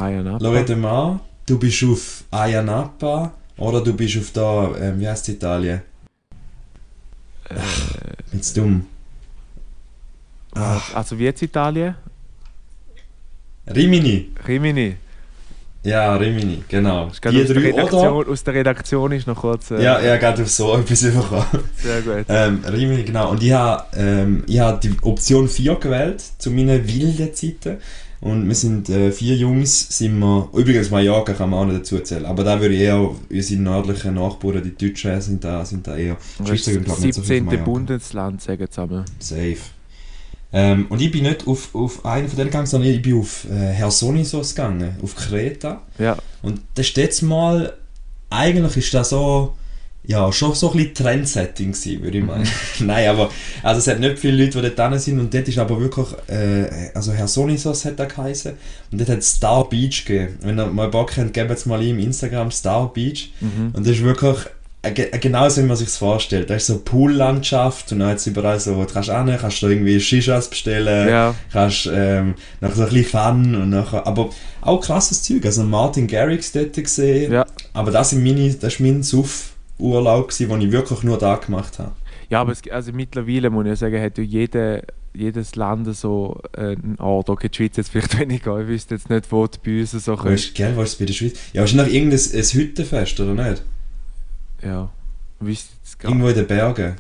[0.01, 0.43] Ayanapa.
[0.43, 5.83] Lorette Mar, du bist auf Ayanapa oder du bist auf da, ähm, wie heißt Italien?
[7.49, 7.57] Äh,
[8.33, 8.87] jetzt dumm.
[10.55, 10.95] Ach.
[10.95, 11.95] Also wie jetzt Italien?
[13.67, 14.31] Rimini.
[14.47, 14.97] Rimini.
[15.83, 17.11] Ja, Rimini, genau.
[17.11, 18.29] Die drei, oder?
[18.29, 19.71] Aus der Redaktion ist noch kurz...
[19.71, 21.65] Äh, ja, ja, gerade auf so etwas überkommen.
[21.77, 22.27] Sehr gut.
[22.29, 23.31] Ähm, Rimini, genau.
[23.31, 27.79] Und ich habe ähm, hab die Option 4 gewählt, zu meinen wilden Zeiten.
[28.21, 31.97] Und wir sind äh, vier Jungs, sind wir, übrigens Mallorca kann man auch nicht dazu
[31.97, 35.97] erzählen, aber da würde ich eher unsere nördlichen Nachbarn, die Deutschen, sind da, sind da
[35.97, 37.49] eher Schweizer, glaube 17.
[37.49, 39.07] So Bundesland, sagen zusammen.
[39.19, 39.57] Safe.
[40.53, 43.47] Ähm, und ich bin nicht auf, auf einen von denen gegangen, sondern ich bin auf
[43.51, 45.83] äh, Hersonisos gegangen, auf Kreta.
[45.99, 46.17] Ja.
[46.43, 47.73] Und das ist jetzt mal,
[48.29, 49.55] eigentlich ist das so,
[50.03, 52.49] ja, schon so ein bisschen Trendsetting gewesen, würde ich meinen.
[52.81, 53.31] Nein, aber,
[53.63, 56.07] also es hat nicht viele Leute, die dort drin sind und dort ist aber wirklich,
[56.29, 58.53] äh, also Hersonisos hat er geheißen
[58.93, 60.39] und dort hat Star Beach gegeben.
[60.41, 63.71] Wenn ihr mal Bock habt, gebt jetzt mal im Instagram Star Beach Mhm.
[63.75, 64.37] und das ist wirklich
[64.83, 66.49] äh, ge- genau so, wie man sich vorstellt.
[66.49, 70.01] Da ist so Poollandschaft und dann hat überall so, du kannst hin, kannst du irgendwie
[70.01, 71.35] Shishas bestellen, Ja.
[71.53, 74.31] kannst ähm, nachher so ein bisschen Fun und nachher, aber
[74.63, 75.45] auch krasses Zeug.
[75.45, 77.45] Also Martin Garrix dort gesehen, Ja.
[77.75, 79.03] aber das, sind meine, das ist mein
[79.81, 81.93] Suff-Urlaub, gewesen, den ich wirklich nur da gemacht habe.
[82.29, 86.77] Ja, aber es, also mittlerweile muss ich sagen, hat ja jede, jedes Land so äh,
[86.77, 87.29] einen Ort.
[87.29, 88.61] Okay, die Schweiz jetzt vielleicht weniger.
[88.61, 90.35] Ich wüsste jetzt nicht, wo die uns so Wo können.
[90.35, 91.35] ist, gell, wo ist es bei der Schweiz?
[91.53, 93.63] Ja, wahrscheinlich irgendein ein Hüttenfest, oder nicht?
[94.63, 94.91] Ja,
[95.41, 96.97] wüsste jetzt gar Irgendwo in den Bergen.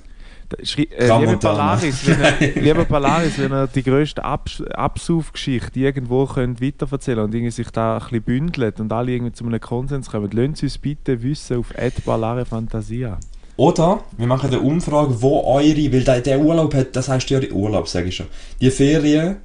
[0.63, 1.77] Schri- Äh, lieber Tramontana.
[1.77, 7.35] Polaris, wenn er, lieber Polaris, wenn er die grösste Abs Absaufgeschichte irgendwo könnt weiterverzählen und
[7.35, 10.67] irgendwie sich da ein bisschen bündelt und alle irgendwie zu einem Konsens kommen, lassen Sie
[10.67, 11.73] uns bitte wissen auf
[12.05, 13.19] Palare Fantasia.
[13.57, 17.41] Oder wir machen eine Umfrage, wo eure, weil der, der Urlaub hat, das heißt ja
[17.53, 18.27] Urlaub, sage ich schon.
[18.61, 19.37] Die Ferien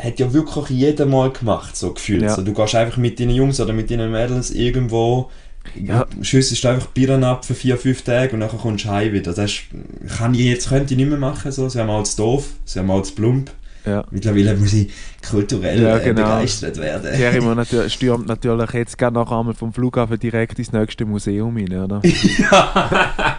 [0.00, 2.22] hat ja wirklich jeder mal gemacht, so gefühlt.
[2.22, 2.30] Ja.
[2.30, 5.30] So, du gehst einfach mit deinen Jungs oder mit deinen Mädels irgendwo,
[5.80, 6.06] Ja.
[6.22, 9.32] schüssest einfach Bieren ab für vier, fünf Tage und dann kommst du heim wieder.
[9.32, 9.62] Das ist,
[10.16, 11.68] kann ich jetzt könnte ich nicht mehr machen, so.
[11.68, 13.50] sie haben mal zu doof, sie haben mal zu plump.
[13.86, 14.04] Ja.
[14.10, 14.92] Mittlerweile muss ich
[15.28, 16.22] kulturell Ja, äh, genau.
[16.22, 17.44] begeistert werden.
[17.44, 21.72] Muss natürlich, stürmt natürlich jetzt gerne noch einmal vom Flughafen direkt ins nächste Museum rein,
[21.72, 22.02] oder?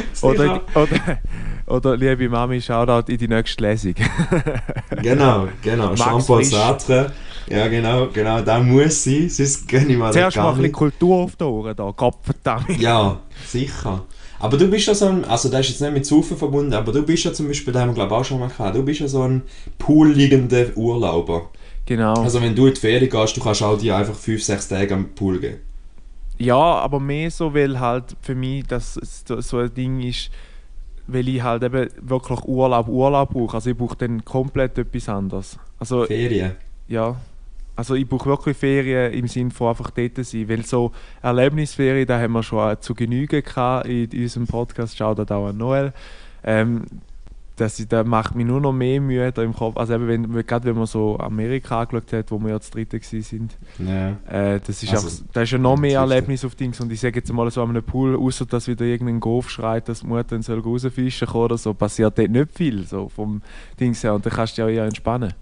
[0.22, 1.18] oder, oder,
[1.66, 3.94] oder liebe Mami, Shoutout in die nächste Lesung.
[5.02, 5.94] Genau, genau.
[5.94, 6.44] Jean-Paul.
[6.44, 7.12] Sartre.
[7.48, 8.40] Ja, genau, genau.
[8.42, 10.72] Da muss sein, sonst gehen ich mal Zuerst mal ein bisschen.
[10.72, 12.78] Kultur auf die Ohren da, Gottverdammt.
[12.80, 14.04] Ja, sicher.
[14.38, 16.92] Aber du bist ja so ein, also das ist jetzt nicht mit Saufen verbunden, aber
[16.92, 18.82] du bist ja zum Beispiel, da haben wir glaube ich auch schon mal gehabt, du
[18.82, 19.42] bist ja so ein
[19.78, 21.50] poolliegender Urlauber.
[21.84, 22.14] Genau.
[22.14, 24.94] Also wenn du in die Ferien gehst, du kannst auch dir einfach 5, 6 Tage
[24.94, 25.58] am Pool gehen.
[26.38, 28.94] Ja, aber mehr so, weil halt für mich das
[29.26, 30.30] so so ein Ding ist,
[31.06, 33.56] weil ich halt eben wirklich Urlaub, Urlaub brauche.
[33.56, 35.58] Also ich brauche dann komplett etwas anderes.
[35.78, 36.52] Also Ferien.
[36.88, 37.16] ja,
[37.80, 42.20] also ich brauche wirklich Ferien im Sinne von einfach dort sein, weil so Erlebnisferien, da
[42.20, 45.94] haben wir schon zu Genüge gehabt in unserem Podcast, schau da auch an Noel.
[46.44, 46.84] Ähm,
[47.56, 49.78] das, das macht mich nur noch mehr Mühe da im Kopf.
[49.78, 53.00] Also eben, wenn, gerade wenn man so Amerika angeschaut hat, wo wir ja zu dritte
[53.02, 54.10] sind, Ja.
[54.28, 56.00] äh, das, ist Also, einfach, da ist ja noch mehr.
[56.00, 58.84] Erlebnis auf Dings und ich sage jetzt mal so an einem Pool, außer dass wieder
[58.84, 62.52] irgendein Golf schreit, dass die Mutter dann soll rausfischen kommen oder so, passiert dort nicht
[62.52, 63.40] viel so vom
[63.78, 65.32] Dings her und dann kannst du auch eher entspannen.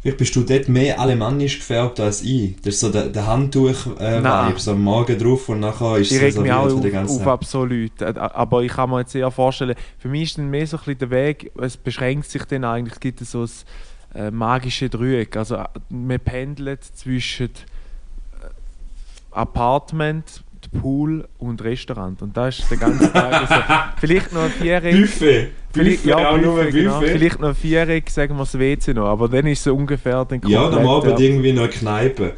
[0.00, 2.56] Vielleicht bist du dort mehr alemannisch gefärbt als ich.
[2.62, 4.22] Das ist so der, der handtuch äh.
[4.22, 7.26] Vibe, so am Morgen drauf und nachher ist Ich es so mich auch auf, auf
[7.26, 8.00] absolut.
[8.00, 10.84] Äh, Aber ich kann mir jetzt eher vorstellen, für mich ist dann mehr so ein
[10.84, 13.50] bisschen der Weg, es beschränkt sich dann eigentlich, es gibt so ein
[14.14, 15.36] äh, magische Dreieck.
[15.36, 17.50] Also äh, man pendelt zwischen äh,
[19.32, 22.20] Apartment, Pool und Restaurant.
[22.22, 23.54] Und da ist der ganze Tag so,
[24.06, 25.00] vielleicht noch ein Viereck.
[25.00, 25.48] Buffet!
[25.72, 26.98] Vielleicht, Buffet, ja, nur Buffet, genau.
[27.00, 27.12] Buffet.
[27.12, 30.40] vielleicht noch ein Viereck, sagen wir das WC noch, aber dann ist es ungefähr dann
[30.46, 31.26] Ja, am Abend ja.
[31.26, 32.32] irgendwie noch eine Kneipe.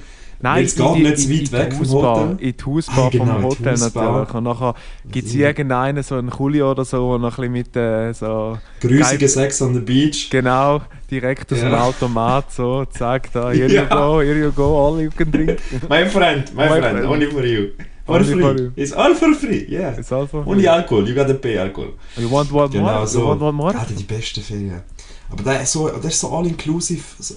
[0.45, 2.37] Nein, es geht nicht zu weit weg vom Hausbar, Hotel.
[2.49, 4.35] In die Hausbar Ah, genau, vom in Hotel natürlich.
[4.35, 4.75] Und nachher
[5.11, 8.59] gibt es irgendeinen, so einen Kuli oder so, der noch ein bisschen mit äh, so...
[8.81, 9.29] Grüßige.
[9.31, 10.29] Sex on the Beach.
[10.31, 11.85] Genau, direkt aus dem Ja.
[11.85, 13.83] Automat so, zack, da, here Ja.
[13.85, 15.61] you go, here you go, all you can drink.
[15.89, 17.07] My, My friend, friend.
[17.07, 17.69] only for you.
[18.13, 18.43] For Only free.
[18.43, 18.73] for you.
[18.77, 19.99] It's all for free, yeah.
[19.99, 21.93] It's also Only alcohol, you gotta pay alcohol.
[22.17, 23.07] You want one Genau more?
[23.07, 23.19] so.
[23.21, 23.73] You want one more?
[23.73, 24.83] Gerade die beste Ferien.
[25.31, 27.03] Aber der ist so, der ist so all-inclusive.
[27.19, 27.35] So,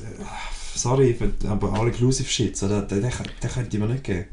[0.75, 1.15] sorry,
[1.49, 2.57] aber all-inclusive Shit.
[2.57, 4.25] So, der, der, der könnte ich mir nicht geben.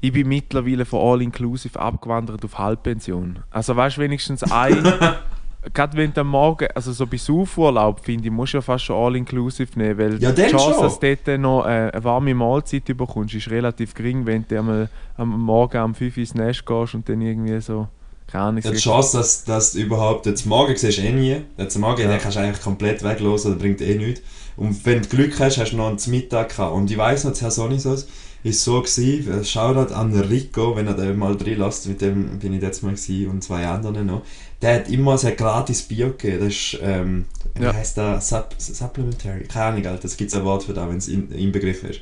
[0.00, 3.38] Ich bin mittlerweile von All-Inclusive abgewandert auf Halbpension.
[3.50, 4.82] Also weißt du, wenigstens ein...
[5.72, 8.84] Gerade wenn du am Morgen, also so bei Saufurlaub, finde ich, musst du ja fast
[8.84, 10.82] schon All-Inclusive nehmen, weil Ja, die Chance, schon.
[10.82, 14.88] dass du dort noch äh, eine warme Mahlzeit bekommst, ist relativ gering, wenn du einmal
[15.16, 17.88] am Morgen um 5 Uhr ins Nest gehst und dann irgendwie so...
[18.26, 21.42] Keine Ja, die so- Chance, dass, dass du überhaupt jetzt morgen siehst, eh nie.
[21.58, 22.16] Jetzt morgen Ja.
[22.16, 24.22] kannst du eigentlich komplett weglosen, das bringt eh nichts.
[24.56, 26.72] Und wenn du Glück hast, hast du noch einen Mittag gehabt.
[26.74, 28.08] Und ich weiss noch, das Herr Sonisos
[28.44, 32.38] ist so gewesen, äh, Shoutout an Rico, wenn er den mal drin lässt, mit dem
[32.38, 34.22] bin ich jetzt mal gewesen und zwei anderen noch.
[34.60, 37.72] Der hat immer, hat gratis Bier gegeben, das ist, ähm, wie Ja.
[37.72, 38.28] heisst das?
[38.28, 39.44] Sup Supplementary?
[39.44, 42.00] Keine Ahnung, Alter, das gibt es ein Wort für das, wenn es in, inbegriffen ist.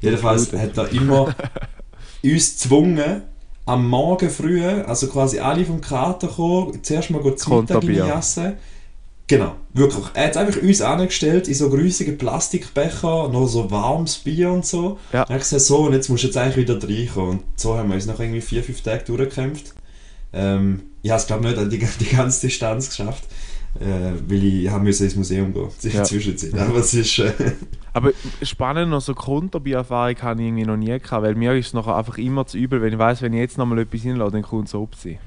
[0.00, 1.34] Jedenfalls hat er immer
[2.24, 3.22] uns gezwungen,
[3.66, 7.82] am Morgen früh, also quasi alle vom Kater kommen, zuerst mal zu Mittag.
[9.26, 10.04] Genau, wirklich.
[10.12, 14.98] Er hat einfach uns angestellt in so grüßige Plastikbecher, noch so warmes Bier und so.
[15.12, 15.22] Ja.
[15.22, 17.38] Er hat gesagt, so, und jetzt musst du jetzt eigentlich wieder reinkommen.
[17.38, 19.72] Und so haben wir uns noch irgendwie vier, fünf Tage durchgekämpft.
[20.34, 23.24] Ähm, ich habe es glaube nicht an die, die ganze Distanz geschafft.
[23.80, 26.04] äh, weil ich haben müssen ins Museum gehen in der Ja.
[26.04, 26.54] Zwischenzeit.
[26.58, 27.18] Aber es ist...
[27.18, 27.32] Äh,
[27.94, 28.10] Aber
[28.42, 31.96] spannend noch so Konterbi-Erfahrung habe ich irgendwie noch nie gehabt, weil mir ist es nachher
[31.96, 34.68] einfach immer zu übel, wenn ich weiß, wenn ich jetzt nochmal etwas hinlasse, dann kommt
[34.68, 35.18] es ob sie.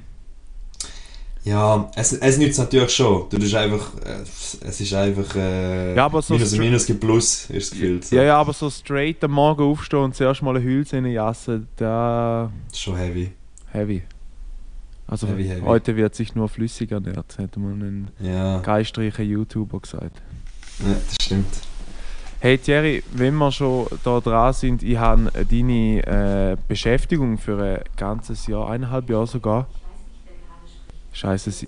[1.48, 3.30] Ja, es, es nützt natürlich schon.
[3.30, 3.92] Du tust einfach...
[4.06, 4.22] Äh,
[4.68, 5.36] es ist einfach...
[5.36, 8.04] Äh, Ja, aber so Minus und Minus gibt Plus, ist das Gefühl.
[8.04, 8.16] So.
[8.16, 12.52] Ja, ja, aber so straight am Morgen aufstehen und zuerst mal eine Hülse reinjassen, da
[12.68, 13.32] Das ist schon heavy.
[13.72, 14.04] heavy.
[15.08, 15.62] Also Heavy, heavy.
[15.62, 20.22] heute wird sich nur flüssig ernährt, hätte man einen Ja, geistreichen YouTuber gesagt.
[20.80, 21.48] ja das stimmt.
[22.40, 26.06] Hey Thierry, wenn wir schon da dran sind, ich habe deine
[26.54, 29.68] äh, Beschäftigung für ein ganzes Jahr, eineinhalb Jahre sogar.
[31.18, 31.68] Scheiße, sie-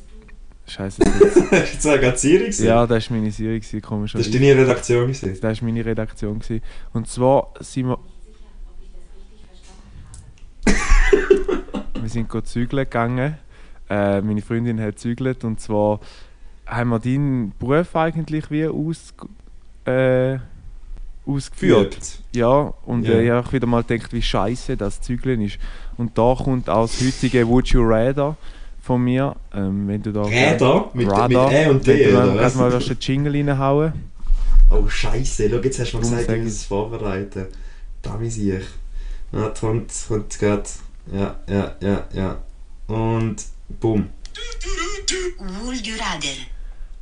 [0.67, 1.01] Scheiße.
[1.51, 2.49] Ist das eine Serie?
[2.49, 5.01] ja, das war meine Serie, gewesen, Das war deine Redaktion.
[5.07, 5.37] Gewesen.
[5.41, 6.37] Das war meine Redaktion.
[6.39, 6.61] Gewesen.
[6.93, 7.97] Und zwar sind wir.
[11.99, 13.37] wir sind zügeln gegangen.
[13.89, 15.99] Äh, meine Freundin hat zügelt und zwar
[16.67, 19.15] haben wir deinen Beruf eigentlich wie aus,
[19.85, 20.37] äh,
[21.25, 21.91] ausgeführt.
[21.93, 22.19] Geübt.
[22.35, 23.13] Ja, und Ja.
[23.15, 25.57] äh, ich habe auch wieder mal gedacht, wie scheiße das Zügeln ist.
[25.97, 28.37] Und da kommt auch das heutige Would You Rather
[28.89, 29.35] von mir.
[29.53, 30.89] Ähm, wenn du da Räder?
[30.93, 32.41] Mit, mit Radar, E und wenn D, du oder dann was?
[32.41, 33.93] gerade mal wirst du den Jingle reinhauen.
[34.71, 37.45] Oh Scheiße, schau, jetzt hast du mir gesagt, sag ich muss es vorbereiten.
[38.01, 38.65] Da bin ich.
[39.31, 40.63] Na, kommt, kommt gerade.
[41.13, 42.37] Ja, ja, ja, ja.
[42.87, 43.35] Und
[43.79, 44.09] bumm.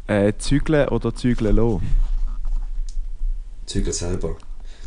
[0.08, 1.88] Äh, zügeln oder zügeln lassen?
[3.65, 4.36] Zügeln selber.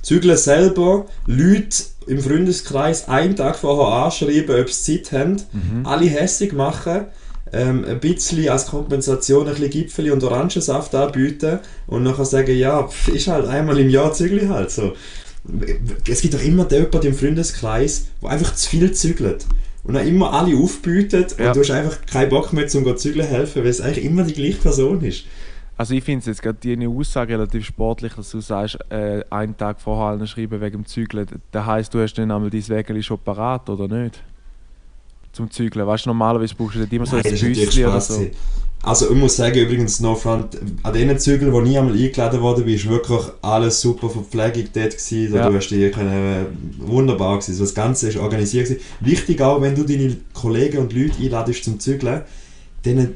[0.03, 5.87] Zügeln selber, Leute im Freundeskreis einen Tag vorher anschreiben, ob sie Zeit haben, Mhm.
[5.87, 7.07] alle hässig machen,
[7.53, 12.89] ähm, ein bisschen als Kompensation ein bisschen Gipfeli und Orangensaft anbieten und nachher sagen, ja,
[13.13, 14.93] ist halt einmal im Jahr Zügel halt so.
[16.09, 19.47] Es gibt doch immer jemanden im Freundeskreis, der einfach zu viel zügelt.
[19.83, 21.49] Und dann immer alle aufbietet Ja.
[21.49, 24.35] und du hast einfach keinen Bock mehr zum zügeln helfen, weil es eigentlich immer die
[24.35, 25.25] gleiche Person ist.
[25.81, 29.57] Also ich finde es jetzt gerade deine Aussage relativ sportlich, dass du sagst, äh, einen
[29.57, 31.27] Tag vorher schreiben wegen dem Zügeln.
[31.53, 34.23] Das heisst, du hast dann einmal dein Wägeli schon parat, oder nicht?
[35.33, 35.87] Zum Zügeln.
[35.87, 38.27] Weißt du, normalerweise brauchst du nicht immer so Nein, ein Büsschen oder so.
[38.83, 42.75] Also ich muss sagen, übrigens, No Front, an diesen Zügeln, wo ich einmal eingeladen bin,
[42.75, 45.35] ist wirklich alles super Verpflegung dort gewesen.
[45.35, 45.49] Ja.
[45.49, 46.45] Du hast die können, äh,
[46.77, 47.53] wunderbar gewesen.
[47.53, 48.83] Also das Ganze ist organisiert gewesen.
[49.01, 52.21] Wichtig auch, wenn du deine Kollegen und Leute einladest zum Zügeln,
[52.85, 53.15] denen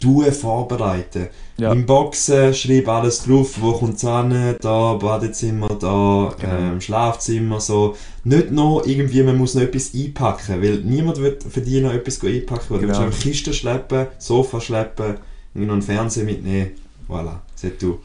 [0.00, 1.28] du vorbereiten.
[1.58, 1.72] Ja.
[1.72, 6.52] Im Boxen schreib alles drauf, wo kommt an, da Badezimmer, da Genau.
[6.58, 7.96] ähm, Schlafzimmer, so.
[8.24, 12.22] Nicht noch irgendwie, man muss noch etwas einpacken, weil niemand wird für dich noch etwas
[12.22, 12.98] einpacken, weil du Genau.
[13.00, 15.14] musst einfach Kisten schleppen, Sofa schleppen,
[15.54, 16.72] irgendwie noch einen Fernseher mitnehmen,
[17.08, 18.00] voilà, c'est tout.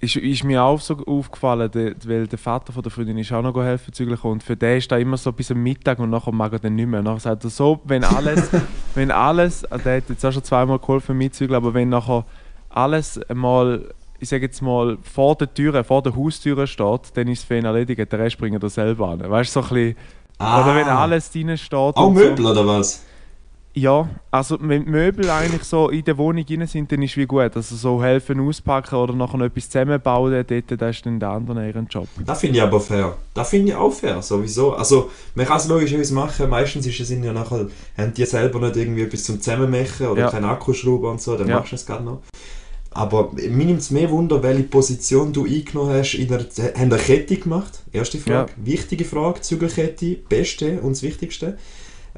[0.00, 3.42] Ist, ist mir auch so aufgefallen, de, weil der Vater von der Freundin ist auch
[3.42, 4.34] noch helfen gekommen.
[4.34, 6.76] und für den ist da immer so bis am Mittag und nachher mag er dann
[6.76, 7.00] nicht mehr.
[7.00, 8.48] Und nachher sagt er so, wenn alles,
[8.94, 12.24] wenn alles, also der hat jetzt auch schon zweimal geholfen mitzügeln, aber wenn nachher
[12.82, 13.88] alles mal,
[14.20, 17.56] ich sage jetzt mal, vor der Tür, vor der Haustür steht, dann ist es für
[17.58, 19.20] ihn erledigt, der Rest bringt er selber an.
[19.28, 19.96] Weißt du, so ein bisschen,
[20.38, 21.72] oder wenn alles drin steht.
[21.78, 21.92] Ah.
[21.96, 22.50] Auch Möbel So.
[22.50, 23.02] oder was?
[23.74, 27.54] Ja, also wenn Möbel eigentlich so in der Wohnung drin sind, dann ist wie gut.
[27.54, 31.68] Also so helfen auspacken oder nachher noch etwas zusammenbauen, dort, das ist dann der andere
[31.68, 32.08] ihren Job.
[32.26, 33.16] Das finde ich aber fair.
[33.34, 34.72] Das finde ich auch fair, sowieso.
[34.72, 36.48] Also, man kann es logischerweise machen.
[36.50, 40.30] Meistens ist es ja nachher, haben die selber nicht irgendwie etwas zum Zusammenmachen oder Ja.
[40.30, 41.56] keinen Akkuschrauber und so, dann Ja.
[41.58, 42.22] machst du es gerade noch.
[42.90, 46.14] Aber mir nimmt es mehr Wunder, welche Position du eingenommen hast.
[46.14, 47.82] In der, haben eine Kette gemacht?
[47.92, 48.52] Erste Frage.
[48.56, 51.58] Wichtige Frage, Zügelkette, beste und das Wichtigste.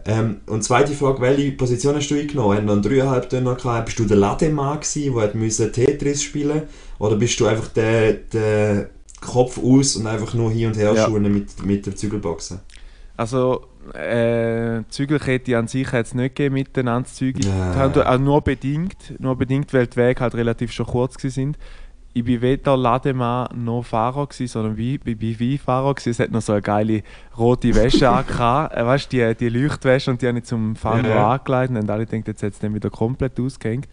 [0.07, 2.57] Ähm, und zweite Frage, welche Position hast du eingenommen?
[2.57, 3.87] Haben wir einen 3,5 Tonner gehabt?
[3.87, 6.63] Bist du der Lademann gewesen, der müssen Tetris spielen
[6.99, 11.07] Oder bist du einfach der, der Kopf aus und einfach nur hin und her Ja.
[11.07, 12.61] schuhen mit, mit der Zügelboxen?
[13.17, 17.53] Also, äh, Zügelkette an sich hat es nicht gegeben, miteinander zu zügeln.
[18.07, 21.57] Auch nur bedingt, nur bedingt, weil die Wege halt relativ schon kurz waren.
[22.13, 25.95] Ich war weder Lademann noch Fahrer, gewesen, sondern wie, wie, wie, Fahrer.
[25.95, 26.11] Gewesen.
[26.11, 27.03] Es hat noch so eine geile
[27.39, 28.77] rote Wäsche angehabt.
[28.77, 31.79] Äh, weißt du, die, die Leuchtwäsche und die habe ich zum Fahren Ja, angelegt und
[31.79, 33.89] haben alle gedacht, jetzt hat es dann wieder komplett ausgehängt.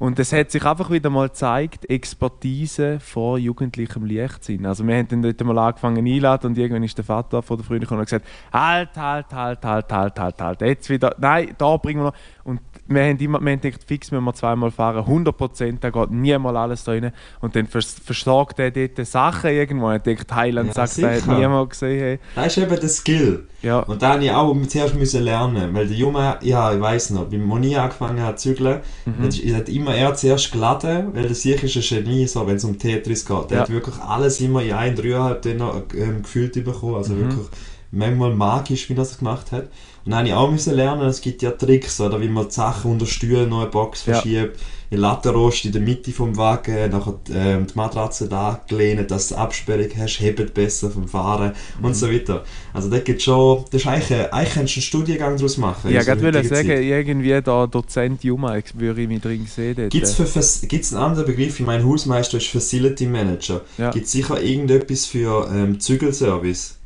[0.00, 4.64] Und es hat sich einfach wieder mal gezeigt, Expertise vor jugendlichem Leichtsinn.
[4.64, 7.66] Also wir haben dann dort mal angefangen einladen und irgendwann ist der Vater von der
[7.66, 11.54] Freundin gekommen und hat gesagt, halt, halt, halt, halt, halt, halt, halt, jetzt wieder, nein,
[11.58, 12.14] da bringen wir noch.
[12.44, 16.10] Und wir haben immer, wir haben gedacht, fix müssen wir zweimal fahren, 100%, da geht
[16.10, 17.12] niemals alles da rein.
[17.40, 21.20] Und dann vers versorgt er dort Sachen irgendwo ich dachte, Heiland Ja, sagt, er hat
[21.22, 21.38] sicher.
[21.38, 22.00] niemand gesehen.
[22.00, 22.18] Hey.
[22.34, 23.46] Das ist eben der Skill.
[23.62, 27.10] Ja, Und da musste ich auch zuerst müssen lernen, weil der Junge, ja, ich weiss
[27.10, 29.22] noch, beim Moni angefangen hat zu zügeln, Mhm.
[29.24, 32.64] hat, hat immer er zuerst geladen, weil der sicher ist ein Genie, so, wenn es
[32.64, 33.50] um Tetris geht.
[33.50, 33.62] Der Ja.
[33.64, 37.20] hat wirklich alles immer in ein, dreieinhalb Tonner ähm, gefühlt bekommen, also Mhm.
[37.20, 37.46] wirklich
[37.92, 39.68] manchmal magisch, wie er das gemacht hat.
[40.10, 42.90] Dann habe ich auch müssen lernen, es gibt ja Tricks, oder wie man die Sachen
[42.90, 44.14] unter Stühlen noch eine Box Ja.
[44.14, 44.58] verschiebt,
[44.90, 49.36] in Lattenrost in der Mitte vom Wagen, nachher ähm, die Matratze da gelehnt, dass du
[49.36, 51.84] Absperrung hast, hebt besser vom Fahren Mhm.
[51.84, 52.42] und so weiter.
[52.72, 55.92] Also da gibt schon, das ist eigentlich, eigentlich kannst du einen Studiengang daraus machen.
[55.92, 56.82] Ja, gerade wollte heutiger sagen, Zeit.
[56.82, 59.88] irgendwie der Dozent Juma, ich würde ich mich drin sehen.
[59.90, 61.60] Gibt es gibt's einen anderen Begriff?
[61.60, 63.60] Ich meine, Hausmeister ist Facility Manager.
[63.78, 63.92] Ja.
[63.92, 66.79] Gibt es sicher irgendetwas für ähm, Zügelservice?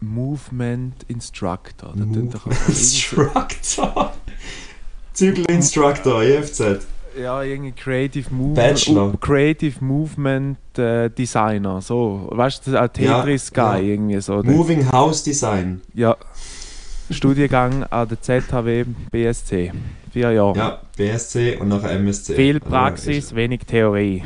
[0.00, 1.92] Movement Instructor.
[1.96, 4.14] Das Move- einfach irgendwie Instructor.
[6.22, 6.86] IFZ.
[7.20, 8.28] Ja, irgendwie Creative.
[8.54, 9.12] Bachelor.
[9.14, 11.80] Oh, Creative Movement äh, Designer.
[11.80, 12.88] So, weißt du, ein Ja,
[13.22, 13.76] Tetris Guy ja.
[13.78, 14.42] irgendwie so.
[14.42, 15.80] Moving House Design.
[15.94, 16.16] Ja.
[17.10, 19.72] Studiengang an der ZHW BSC.
[20.10, 20.56] Vier Jahre.
[20.58, 22.34] Ja, BSC und nachher MSC.
[22.34, 24.22] Viel Also, Praxis, ist- wenig Theorie.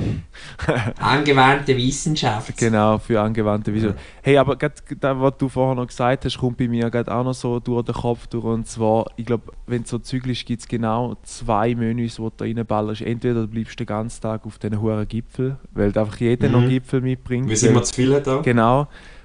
[0.99, 2.57] Angewandte Wissenschaft.
[2.57, 3.95] Genau, für angewandte Vision.
[4.23, 7.25] Hey, aber grad, da, was du vorher noch gesagt hast, kommt bei mir gerade auch
[7.25, 8.45] noch so durch den Kopf durch.
[8.45, 12.31] Und zwar, ich glaube, wenn du so zügelst, gibt es genau zwei Menüs, die du
[12.37, 13.03] da reinballerst.
[13.03, 16.53] Entweder du bleibst den ganzen Tag auf diesen hohen Gipfel, weil einfach jeder Mhm.
[16.53, 17.49] noch Gipfel mitbringt.
[17.49, 18.43] Wie weil- immer zu viel hat auch.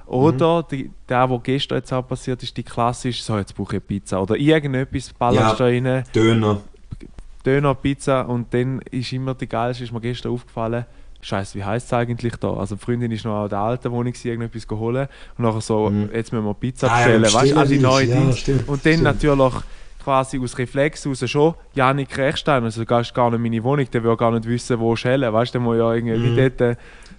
[0.10, 0.18] Genau.
[0.22, 0.26] Mhm.
[0.36, 3.86] Oder die, der, was gestern jetzt auch passiert ist, die klassische, so jetzt brauche ich
[3.86, 4.22] Pizza.
[4.22, 5.66] Oder irgendetwas ballerst Ja.
[5.66, 6.62] da rein, Döner.
[7.46, 10.86] Döner, Pizza und dann ist immer die geilste, ist mir gestern aufgefallen,
[11.22, 12.54] Scheiße, wie heisst es eigentlich da?
[12.54, 15.90] Also die Freundin ist noch in der alten Wohnung, gewesen, irgendetwas geholt und nachher so,
[15.90, 16.10] Mhm.
[16.14, 18.40] jetzt müssen wir Pizza Ah, ja, bestellen, weißt du, also die neue ja, Dienst.
[18.40, 19.04] stimmt, Und dann stimmt.
[19.04, 19.54] natürlich
[20.04, 23.86] quasi aus Reflex raus schon, Janik Rechstein, also du gehst gar nicht in meine Wohnung,
[23.92, 26.36] der will gar nicht wissen, wo schellen, weißt du, der muss ja irgendwie Mhm.
[26.38, 26.76] dort äh,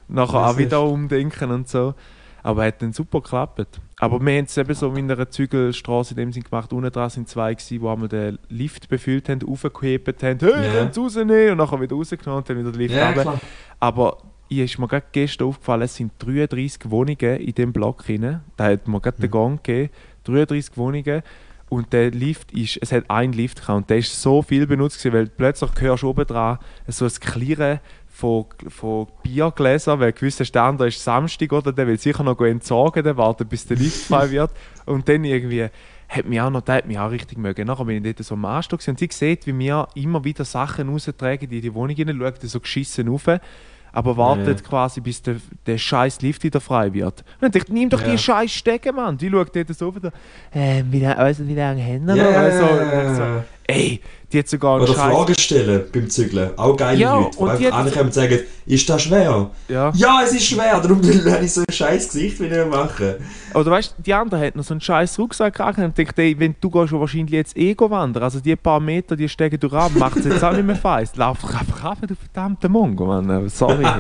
[0.09, 1.95] nachher auch wieder umdenken und so.
[2.43, 3.81] Aber hat dann super geklappt.
[3.99, 6.73] Aber wir haben es eben so in einer Zügelstraße in dem Sinn gemacht.
[6.73, 10.91] Unten dran sind zwei gewesen, die einmal den Lift befüllt haben, aufgehebt haben, hey, yeah.
[10.97, 13.23] rausnehmen und nachher wieder rausgenommen und dann wieder den Lift runter.
[13.23, 13.41] klar.
[13.79, 18.41] Aber ich ist mir gerade gestern aufgefallen, es sind 33 Wohnungen in dem Block hinein.
[18.57, 19.23] Da hat mir gerade Mhm.
[19.23, 19.91] den Gang gegeben.
[20.25, 21.23] 33 Wohnungen.
[21.69, 24.99] Und der Lift ist, es hat einen Lift gehabt und der ist so viel benutzt
[24.99, 27.79] gewesen, weil plötzlich hörst du oben dran so ein Klirren
[28.13, 33.03] von, von Biergläsern, weil gewisse Stern, da ist Samstag oder der will sicher noch entsorgen,
[33.05, 34.51] der wartet bis der Lift frei wird.
[34.87, 35.69] Und dann irgendwie
[36.09, 37.67] hat mich auch noch, der hat mich auch richtig mögen.
[37.69, 40.89] Nachher bin ich dort so am gewesen und sie sieht, wie wir immer wieder Sachen
[40.89, 43.29] raustragen, die in die Wohnung hinein, schaut so geschissen rauf,
[43.93, 44.67] aber wartet Ja.
[44.69, 47.25] quasi, bis der, der scheiß Lift wieder frei wird.
[47.41, 48.11] Und dann ich, nimm doch Ja.
[48.11, 49.17] die scheiß Stecken, Mann.
[49.19, 50.13] Die schaut dort so wieder,
[50.53, 53.45] äh, wie lange, du, wie lange haben wir Ja, Also, ja, so, ja.
[53.71, 54.01] Ey,
[54.33, 55.15] die hat sogar einen Oder scheiß...
[55.15, 56.51] Fragen stellen beim Zügeln.
[56.57, 57.39] Auch geile Ja, Leute.
[57.39, 59.51] und Und die andere kommen sagen, ist das schwer?
[59.69, 59.93] Ja.
[59.95, 60.81] Ja, es ist schwer.
[60.81, 63.15] Darum habe ich so ein scheiß Gesicht, wie ich machen.
[63.55, 66.39] Oder weißt du, die andere hat noch so einen scheiß Rucksack gekriegt und denkt, ey,
[66.39, 69.93] wenn du gehst wahrscheinlich jetzt eh wandern, also die paar Meter, die steigen durch ab,
[69.95, 71.17] macht es jetzt auch nicht mehr feist.
[71.17, 73.49] Lauf einfach ab, du verdammte Mongo, Mann.
[73.49, 73.87] Sorry.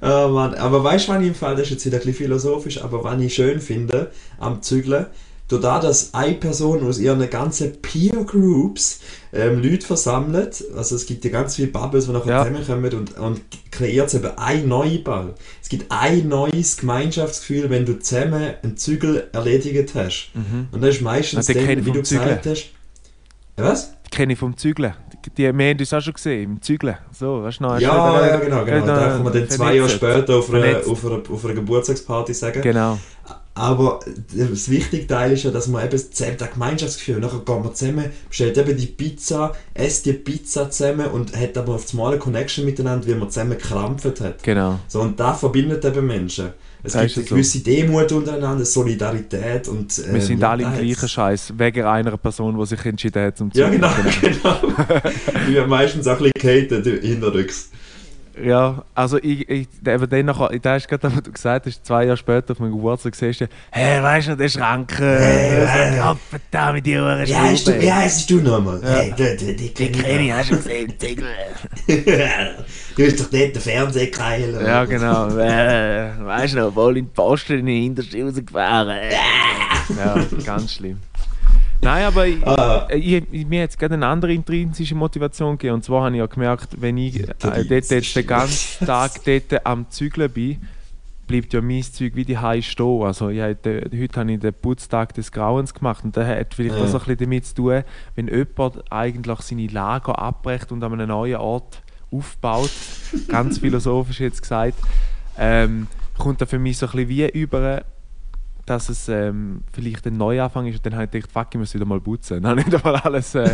[0.00, 2.14] Oh Mann, aber weißt du, was ich im Fall, das ist jetzt wieder ein bisschen
[2.26, 5.06] philosophisch, aber was ich schön finde am Zügeln,
[5.48, 9.00] dadurch, dass eine Person aus ihren ganzen Peer Groups
[9.32, 12.44] ähm, Leute versammelt, also es gibt ja ganz viele Bubbles, die nachher Ja.
[12.46, 15.34] zusammenkommen und, und kreiert eben ein neuer Ball.
[15.62, 20.30] Es gibt ein neues Gemeinschaftsgefühl, wenn du zusammen einen Zügel erledigt hast.
[20.72, 22.70] Und das ist meistens den kenn dann, wie du gesagt hast.
[23.58, 23.90] Ja, Was?
[24.06, 24.94] Die kenne ich vom Zügeln.
[25.26, 26.96] Die, die, wir haben uns auch schon gesehen, im Zügeln.
[27.12, 27.78] So, weißt du noch?
[27.78, 28.86] Ja, ja, genau, genau.
[28.86, 32.62] Da kann man dann zwei Jahre später auf einer, auf einer, auf einer Geburtstagsparty sagen.
[32.62, 32.98] Genau.
[33.56, 34.00] Aber
[34.36, 38.10] das wichtige Teil ist ja, dass man eben zusammen das Gemeinschaftsgefühl, nachher geht man zusammen,
[38.28, 42.64] bestellt eben die Pizza, esst die Pizza zusammen und hat aber auf einmal eine Connection
[42.64, 44.42] miteinander, wie man zusammen gekrampft hat.
[44.42, 44.80] Genau.
[44.88, 46.48] So, und das verbindet eben Menschen.
[46.82, 47.34] Es Das gibt eine so.
[47.34, 49.96] gewisse Demut untereinander, Solidarität und...
[49.98, 53.50] Wir ähm, sind alle im gleichen Scheiß, wegen einer Person, die sich entschieden hat zum
[53.54, 53.90] Ja, genau,
[54.20, 54.58] genau.
[55.48, 57.70] Die werden meistens auch ein bisschen gehatet hinterrücks.
[58.42, 62.04] Ja, also ich, ich eben dann nachher, da ist gerade, was du gesagt hast, zwei
[62.04, 66.14] Jahre später auf meinem Geburtstag siehst du, hey, weißt du, der Schrank, äh, ja.
[66.14, 68.80] so, da mit dir Uhren Wie heißt du, wie heißt du nochmal?
[68.82, 71.26] Hey, du, du, die Den kenn kenne ich, ich hast du gesehen, Zügel.
[72.96, 74.60] Du hast doch dort den Fernseher geheilt.
[74.60, 75.28] Ja, genau.
[75.36, 78.88] Äh, weißt du noch, voll in die Posten in die Hinterste rausgefahren.
[79.96, 80.98] ja, ganz schlimm.
[81.84, 82.86] Nein, aber ich, Ah.
[82.90, 85.74] äh, ich, ich, mir hat es gerade eine andere intrinsische Motivation gegeben.
[85.74, 89.66] Und zwar habe ich ja gemerkt, wenn ich äh, dort jetzt den ganzen Tag dort
[89.66, 90.62] am Zügeln bin,
[91.26, 93.02] bleibt ja mein Zeug wie die Hause stehen.
[93.02, 96.54] Also ich habe den, heute habe ich den Putztag des Grauens gemacht und das hat
[96.54, 96.86] vielleicht Ja.
[96.86, 97.82] so ein bisschen damit zu tun,
[98.14, 102.70] wenn jemand eigentlich seine Lager abbrecht und an einem neuen Ort aufbaut,
[103.28, 104.78] ganz philosophisch jetzt gesagt,
[105.38, 105.86] ähm,
[106.18, 107.82] kommt da für mich so ein bisschen wie über
[108.66, 110.76] dass es ähm, vielleicht ein Neuanfang ist.
[110.76, 112.42] Und dann habe ich gedacht, fuck, ich muss wieder mal putzen.
[112.42, 113.50] Dann habe ich wieder mal alles äh,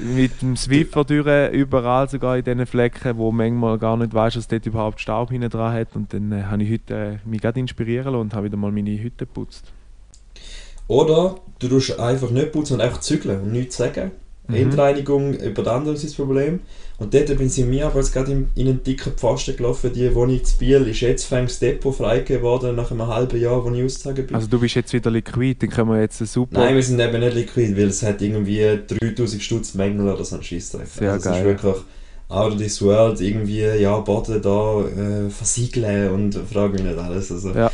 [0.00, 4.48] mit dem Swiffer durch, überall sogar in diesen Flecken, wo manchmal gar nicht weiß, dass
[4.48, 5.94] dort überhaupt Staub hinten dran hat.
[5.94, 8.72] Und dann äh, habe ich heute äh, mich gerade inspirieren lassen und habe wieder mal
[8.72, 9.72] meine Hütte geputzt.
[10.88, 14.12] Oder du tust einfach nicht putzen und einfach zügeln und nichts sagen.
[14.48, 14.54] Mhm.
[14.54, 16.60] Endreinigung über die anderen ist das Problem.
[16.98, 19.92] Und dort bin ich mir aber jetzt gerade in, in einen dicken Pfosten gelaufen.
[19.92, 23.70] Die Wohnung zu Biel ist jetzt fängs Depot freigegeben worden, nach einem halben Jahr, wo
[23.70, 24.34] ich ausgezogen bin.
[24.34, 26.58] Also du bist jetzt wieder liquid, dann können wir jetzt super...
[26.58, 30.36] Nein, wir sind eben nicht liquid, weil es hat irgendwie 3000 Stutz Mängel oder so
[30.36, 30.86] ein Scheissdreck.
[30.86, 31.34] Sehr also geil.
[31.34, 31.82] Es ist wirklich
[32.28, 37.30] out of this world, irgendwie, ja, Boden da äh, versiegeln und frage mich nicht alles.
[37.30, 37.70] Also, Ja.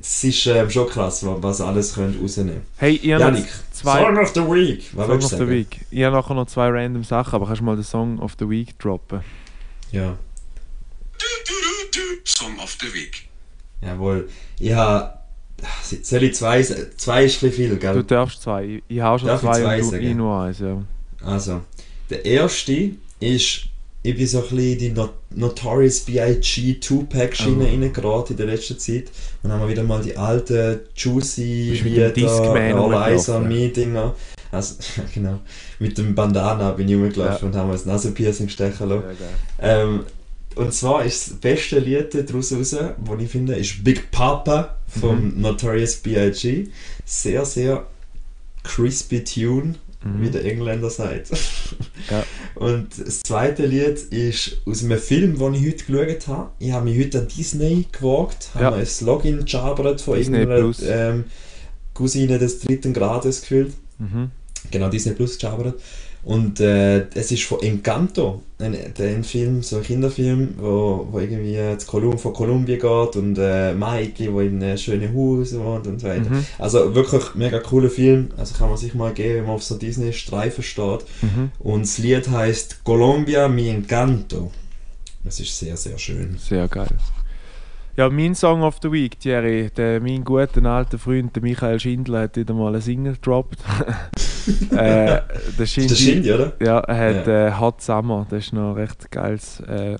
[0.00, 4.00] Es ist ähm, schon krass, wa- was alles könnt rausnehmen Hey, ihr Janik, zwei...
[4.02, 4.84] Song of the Week!
[4.94, 5.48] Was Song of du the?
[5.48, 5.86] Week.
[5.90, 8.48] Ich habe nachher noch zwei random Sachen, aber kannst du mal den Song of the
[8.48, 9.20] Week droppen?
[9.92, 10.16] Ja,
[12.24, 13.28] Song of the Week.
[13.82, 14.28] jawohl.
[14.58, 15.14] Ich habe...
[16.02, 16.62] Soll ich zwei...
[16.62, 18.02] Zwei ist ein viel, Du gell?
[18.04, 18.64] darfst zwei.
[18.64, 20.82] Ich- Ich habe schon Darf ich zwei, zwei und du ich nur eins, ja.
[21.22, 21.62] Also,
[22.10, 23.62] der erste ist,
[24.10, 26.74] ich bin so ein bisschen in die Not Notorious B.I.G.
[26.80, 27.66] Two-Pack-Schiene Oh.
[27.66, 29.04] reingeraten in der letzten Zeit.
[29.42, 31.80] Und haben wir wieder mal die alten Juicy
[32.16, 34.14] Discman All Eyes on Me Dinger.
[34.50, 35.38] Also, ja, genau.
[35.78, 39.04] Mit dem Bandana bin ich rumgelaufen und haben uns Nasenpiercing stechen lassen.
[39.60, 40.04] Ähm,
[40.56, 45.38] und zwar ist das beste Lied daraus raus, das ich finde, ist Big Papa vom
[45.40, 46.68] Notorious B.I.G.
[47.04, 47.86] Sehr, sehr
[48.64, 50.22] crispy Tune, Mhm.
[50.22, 51.30] wie der Engländer sagt.
[52.08, 52.24] Ja.
[52.58, 56.50] Und das zweite Lied ist aus einem Film, den ich heute geschaut habe.
[56.58, 58.70] Ich habe mich heute an Disney gewagt, habe Ja.
[58.72, 61.24] mir ein Login gejabert von Disney irgendeiner ähm,
[61.94, 63.74] Cousine des dritten Grades gefühlt.
[63.98, 64.30] Mhm.
[64.70, 65.80] Genau, Disney Plus gejabert.
[66.24, 71.56] Und äh, es ist von Encanto, ein, ein Film, so ein Kinderfilm, wo, wo irgendwie
[71.78, 76.00] zu Kolum von Kolumbien geht und äh, Maiki, wo in einem schönen Haus wohnt und
[76.00, 76.28] so weiter.
[76.28, 76.44] Mhm.
[76.58, 79.76] Also wirklich mega cooler Film, also kann man sich mal geben, wenn man auf so
[79.76, 81.04] Disney-Streifen steht.
[81.22, 81.50] Mhm.
[81.60, 84.50] Und das Lied heißt Colombia mi encanto.
[85.24, 86.36] Das ist sehr, sehr schön.
[86.38, 86.88] Sehr geil.
[87.96, 92.22] Ja, mein Song of the Week, Thierry, der, mein guter alter Freund, der Michael Schindler,
[92.22, 93.58] hat wieder mal einen Single gedroppt.
[94.70, 95.20] äh,
[95.58, 96.52] der Shindy, oder?
[96.60, 99.60] Ja, er hat Äh, Hot Summer, das ist noch recht geiles.
[99.60, 99.96] Äh,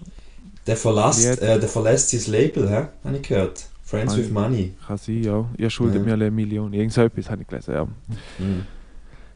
[0.67, 2.87] Der verlässt, äh, der verlässt sein Label, hä?
[3.05, 3.67] habe ich gehört.
[3.85, 4.75] Friends Habe with Money.
[4.87, 5.45] kann sein, ja.
[5.57, 6.03] Ihr schuldet Ja.
[6.07, 6.73] mir eine Million.
[6.75, 7.85] Irgend so etwas habe ich gelesen, ja.
[7.85, 8.63] Mhm.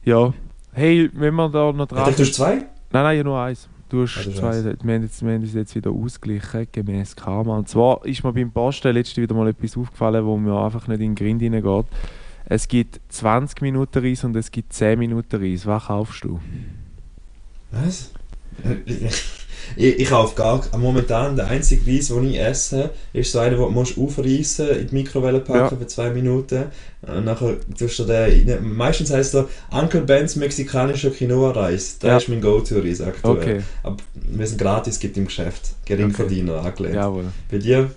[0.04, 0.32] Ja.
[0.72, 2.54] Hey, wenn wir da noch dran dachte, du hast zwei?
[2.56, 3.68] Nein, nein, ja nur eins.
[3.88, 6.66] Du hast Ah, du hast zwei, wir haben, jetzt, wir haben uns jetzt wieder ausgeglichen,
[6.72, 7.56] gemäß Karma.
[7.58, 11.00] Und zwar ist mir beim Posten letzte wieder mal etwas aufgefallen, wo mir einfach nicht
[11.00, 11.86] in den Grind hineingeht.
[12.44, 15.64] Es gibt 20 Minuten Reis und es gibt 10 Minuten Reis.
[15.66, 16.40] Was kaufst du?
[17.70, 18.10] Was?
[19.76, 23.60] Ich, ich kaufe gar momentan der einzige Reis, den ich esse, ist so einer, den
[23.60, 25.68] du musst aufreißen, in die Mikrowelle packen Ja.
[25.68, 26.64] für zwei Minuten.
[27.02, 31.98] Und nachher tust du den, rein- meistens heisst er Uncle Ben's mexikanischer Quinoa-Reis.
[32.00, 32.16] Der Ja.
[32.16, 33.36] ist mein Go-To-Reis aktuell.
[33.36, 35.74] Okay, Aber wir sind gratis, gibt im Geschäft.
[35.86, 36.96] Geringverdiener angelehnt.
[36.96, 37.26] jawohl.
[37.50, 37.92] Bei dir?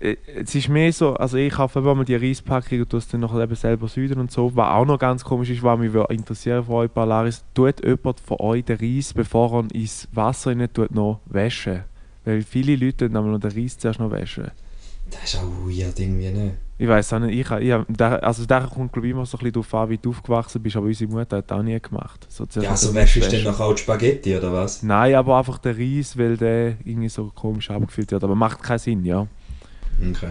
[0.00, 3.08] Äh, Es ist mehr so, also ich kaufe immer mal die Reispackung und tue es
[3.08, 4.50] dann eben selber süden und so.
[4.56, 8.20] Was auch noch ganz komisch ist, was mich würde interessieren von euch Polaris, tut jemand
[8.20, 11.84] von euch den Reis, bevor er ins Wasser rein tut, noch waschen?
[12.24, 14.50] Weil viele Leute nämlich noch den Reis zuerst noch waschen.
[15.10, 16.52] Das ist auch weird irgendwie, ne?
[16.78, 19.52] Ich weiß auch nicht, ich, ich, also da kommt glaube ich immer so ein bisschen
[19.52, 22.26] darauf an, wie du aufgewachsen bist, aber unsere Mutter hat das auch nie gemacht.
[22.30, 24.82] So Ja, noch so den Reis wäschst du dann nachher auch die Spaghetti, oder was?
[24.82, 28.24] Nein, aber einfach der Reis, weil der irgendwie so komisch abgefüllt wird.
[28.24, 29.26] Aber macht keinen Sinn, ja.
[30.00, 30.28] Okay.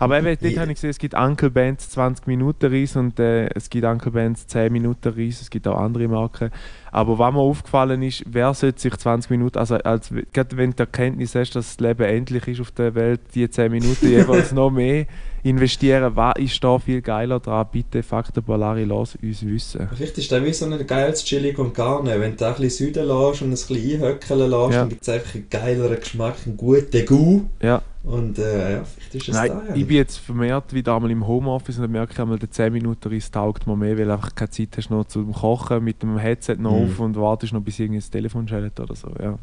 [0.00, 3.46] Aber eben, dort habe ich gesehen, es gibt Uncle Ben's 20 Minuten Reis und äh,
[3.54, 6.50] es gibt Uncle Ben's 10 Minuten Reis, es gibt auch andere Marken.
[6.90, 10.76] Aber was mir aufgefallen ist, wer sollte sich 20 Minuten, also als, gerade wenn du
[10.76, 14.52] die Erkenntnis hast, dass das Leben endlich ist auf der Welt, die 10 Minuten jeweils
[14.52, 15.06] noch mehr
[15.44, 17.66] investieren, was ist da viel geiler dran?
[17.70, 19.88] Bitte, Faktor Polari, lass uns wissen.
[19.94, 22.18] Vielleicht ist das wie so ein geiles Chili con Carne.
[22.18, 24.80] Wenn du ein bisschen Süden lässt und ein bisschen einhöckeln lässt, Ja.
[24.80, 27.44] dann gibt es einfach einen geileren Geschmack, einen guten Goût.
[27.62, 27.82] Ja.
[28.04, 29.74] Und äh, ja, vielleicht ist es Nein, da.
[29.74, 32.70] ich bin jetzt vermehrt wieder einmal im Homeoffice und dann merke ich einmal, der 10
[32.72, 36.02] Minuten Reis taugt mir mehr, weil du einfach keine Zeit hast noch zum Kochen, mit
[36.02, 36.84] dem Headset noch Mhm.
[36.92, 39.38] auf und wartest noch, bis irgendein Telefon schellt oder so, ja.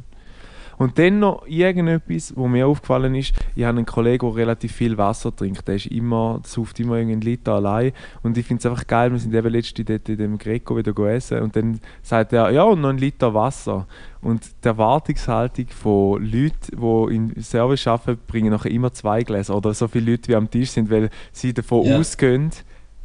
[0.78, 4.98] Und dann noch irgendetwas, wo mir aufgefallen ist, ich habe einen Kollegen, der relativ viel
[4.98, 5.68] Wasser trinkt.
[5.68, 7.92] Der ist immer, sauft immer irgendeinen Liter allein.
[8.24, 10.98] Und ich finde es einfach geil, wir sind eben letztens dort in dem Greco wieder
[11.10, 13.88] essen und dann sagt er, ja, und noch ein Liter Wasser.
[14.22, 19.74] Und die Erwartungshaltung von Leuten, die im Service arbeiten, bringen nachher immer zwei Gläser oder
[19.74, 21.98] so viele Leute wie am Tisch sind, weil sie davon Ja.
[21.98, 22.52] ausgehen,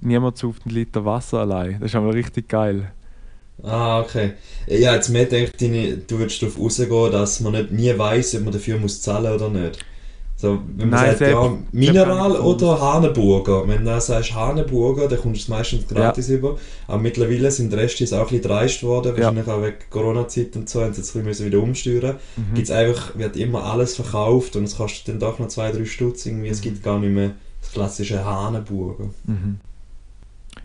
[0.01, 1.79] niemand sauft einen Liter Wasser allein.
[1.81, 2.93] Das ist aber richtig geil.
[3.63, 4.33] Ah, okay.
[4.67, 8.45] Ja, jetzt mehr denkt, deine- du würdest darauf rausgehen, dass man nicht, nie weiß, ob
[8.45, 9.79] man dafür muss zahlen oder nicht.
[10.39, 13.67] So, wenn man Nein, sagt, selbst- ja, Mineral oder Hahnenburger.
[13.67, 16.59] Wenn du dann sagst Hahnenburger, dann kommst du es meistens gratis über.
[16.87, 19.23] Aber mittlerweile sind die Restis auch ein bisschen dreist worden, Ja.
[19.25, 22.17] wahrscheinlich auch wegen Corona-Zeit und so, haben sie jetzt ein bisschen wieder umsteuern.
[22.37, 22.55] Mhm.
[22.55, 26.27] Gibt's einfach, wird immer alles verkauft und es kostet dann doch noch zwei, drei Stutz
[26.27, 26.49] irgendwie.
[26.49, 26.53] Mhm.
[26.53, 27.31] Es gibt gar nicht mehr
[27.63, 29.05] das klassische Hahnenburger.
[29.25, 29.57] Mhm.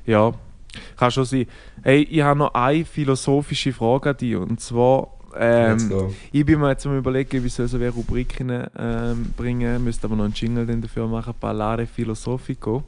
[0.06, 0.34] Ja,
[0.98, 1.46] kann schon sein.
[1.84, 4.36] Hey, ich habe noch eine philosophische Frage an dich.
[4.36, 9.34] Und zwar, ähm, ich bin mir jetzt am überlegen, wie soll so eine Rubriken ähm,
[9.36, 9.84] bringen.
[9.84, 11.34] Müsste aber noch einen Jingle dafür machen.
[11.40, 12.84] Parlare Philosophico.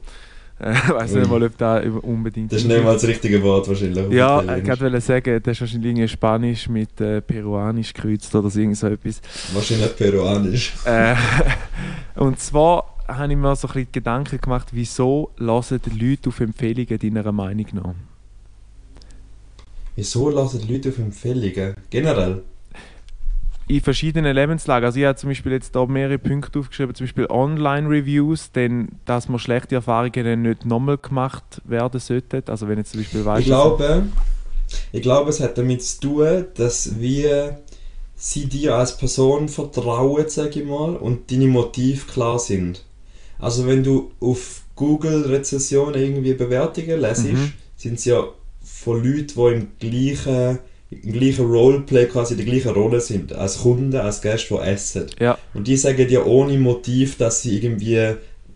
[0.60, 2.52] Äh, ich weiß nicht mal, ob da unbedingt.
[2.52, 4.10] Das ist nicht mal das richtige Wort wahrscheinlich.
[4.10, 8.60] Ja, ich wollte sagen, das ist wahrscheinlich irgendwie Spanisch mit äh, Peruanisch gekreuzt oder so
[8.60, 9.20] irgend so etwas.
[9.52, 10.72] Wahrscheinlich peruanisch.
[10.84, 11.14] Äh,
[12.14, 16.40] und zwar habe ich mir so ein bisschen Gedanken gemacht, wieso hören die Leute auf
[16.40, 17.94] Empfehlungen deiner Meinung nach?
[19.96, 21.74] Wieso lassen die Leute auf Empfehlungen?
[21.90, 22.42] Generell?
[23.66, 24.84] in verschiedenen Lebenslagen.
[24.84, 29.28] Also ich habe zum Beispiel jetzt da mehrere Punkte aufgeschrieben, zum Beispiel Online-Reviews, denn dass
[29.28, 32.42] man schlechte Erfahrungen nicht nochmal gemacht werden sollten.
[32.46, 34.02] Also wenn jetzt zum Beispiel weißt, Ich glaube,
[34.92, 37.60] ich glaube, es hat damit zu tun, dass wir
[38.16, 42.84] sie dir als Person vertrauen, sage ich mal, und deine Motive klar sind.
[43.38, 47.52] Also wenn du auf Google Rezessionen irgendwie Bewertungen lesest, Mhm.
[47.76, 48.24] sind sie ja
[48.62, 50.58] von Leuten, die im gleichen,
[50.90, 55.06] im gleichen Roleplay quasi in der gleichen Rolle sind, als Kunden, als Gäste, die essen.
[55.20, 55.38] Ja.
[55.54, 58.14] Und die sagen dir ohne Motiv, dass sie irgendwie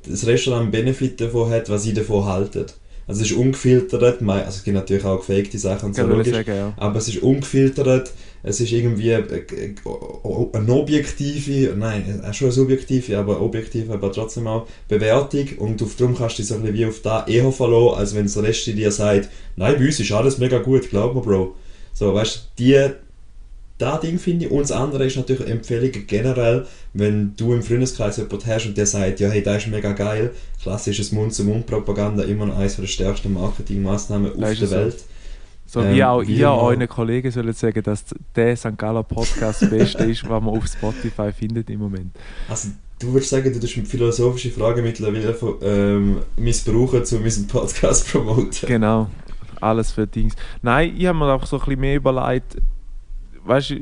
[0.09, 2.66] das Restaurant einen Benefit davon hat, was sie davon halten.
[3.09, 6.55] Also es ist ungefiltert, also es gibt natürlich auch gefakte Sachen und so logisch, sagen,
[6.55, 6.75] ja.
[6.77, 9.75] aber es ist ungefiltert, es ist irgendwie äh, äh,
[10.53, 15.97] eine objektive, nein, äh, schon eine subjektive, aber objektive, aber trotzdem auch Bewertung und auf,
[15.97, 18.43] darum kannst du dich so ein bisschen wie auf da eher verlassen, als wenn das
[18.43, 21.57] Rest dir sagt, nein, bei uns ist alles mega gut, glaub mir, Bro.
[21.95, 22.91] So, weißt du, die,
[23.79, 24.51] das Ding finde ich.
[24.51, 28.87] Und das andere ist natürlich Empfehlungen generell, wenn du im Freundeskreis jemanden hast und der
[28.87, 34.33] sagt, ja, hey, das ist mega geil, klassisches Mund-zu-Mund-Propaganda, immer noch eines der stärksten Marketingmaßnahmen
[34.33, 34.70] auf der so.
[34.70, 34.97] Welt.
[35.70, 38.05] So Ähm, wie auch wie ihr euren Kollegen sollen sagen, dass
[38.35, 38.76] der St.
[38.79, 42.16] Galler Podcast das Beste ist, was man auf Spotify findet im Moment.
[42.49, 42.68] Also,
[42.99, 48.66] du würdest sagen, du tust philosophische Fragen mittlerweile ähm, missbrauchen, um unseren Podcast zu promoten.
[48.66, 49.11] Genau,
[49.61, 50.35] alles für Dings.
[50.62, 52.57] Nein, ich habe mir auch so ein bisschen mehr überlegt,
[53.49, 53.76] weißt du,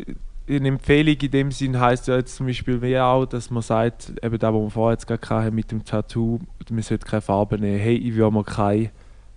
[0.48, 4.12] eine Empfehlung in dem Sinn heisst ja jetzt zum Beispiel wie auch, dass man sagt,
[4.22, 6.38] eben da, wo wir vorher jetzt gerade hatten mit dem Tattoo,
[6.70, 7.78] man sollte keine Farbe nehmen.
[7.80, 8.90] Hey, ich will mir kein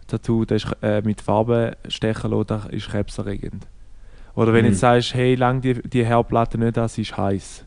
[0.08, 3.68] Tattoo das ist, äh, mit Farbe stechen lassen, das ist krebserregend.
[4.36, 4.74] Oder wenn du Mhm.
[4.74, 7.66] jetzt sagst, hey, lang die, die Haarplatte nicht an, sie ist heiß.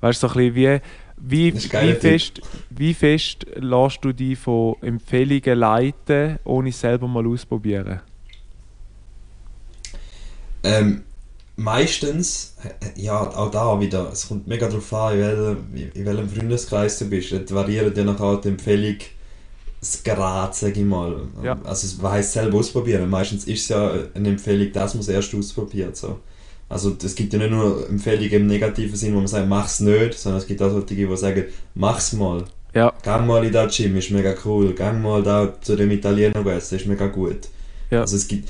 [0.00, 0.80] Weißt du, so ein bisschen
[1.16, 2.00] wie, wie, Das wie, Tipp.
[2.00, 8.00] fest, wie fest lässt du dich von Empfehlungen leiten, ohne es selber mal ausprobieren?
[10.62, 11.02] Ähm,
[11.60, 15.56] meistens, äh, ja, auch da wieder, es kommt mega darauf an, in welchem,
[15.94, 17.32] in welchem Freundeskreis du bist.
[17.32, 18.96] Dort variiert ja nachher die Empfehlung
[19.80, 21.22] das Grad, sag ich mal.
[21.42, 21.58] Ja.
[21.64, 23.08] Also es heisst selber ausprobieren.
[23.08, 25.96] Meistens ist es ja eine Empfehlung, dass man es erst ausprobiert.
[25.96, 26.20] So.
[26.68, 30.14] Also es gibt ja nicht nur Empfehlungen im negativen Sinn, wo man sagt, mach's nicht,
[30.14, 31.44] sondern es gibt auch solche, die sagen,
[31.74, 32.44] mach's mal.
[32.74, 34.74] Ja, Gang mal in das Gym, ist mega cool.
[34.74, 37.48] Gang mal da zu dem Italiener essen, ist mega gut.
[37.90, 38.02] Ja.
[38.02, 38.48] Also es gibt,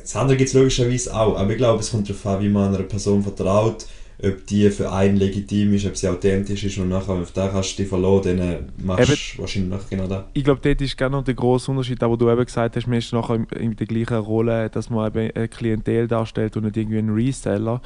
[0.00, 2.74] das andere gibt es logischerweise auch, aber ich glaube, es kommt darauf an, wie man
[2.74, 3.86] einer Person vertraut,
[4.22, 7.72] ob die für einen legitim ist, ob sie authentisch ist und nachher auf den kannst
[7.72, 10.24] du dich verlassen, dann machst du wahrscheinlich genau das.
[10.32, 12.98] ich glaube, dort ist noch der grosse Unterschied, auch wo du eben gesagt hast, man
[12.98, 16.98] ist nachher in, der gleichen Rolle, dass man eben eine Klientel darstellt und nicht irgendwie
[16.98, 17.80] ein Reseller.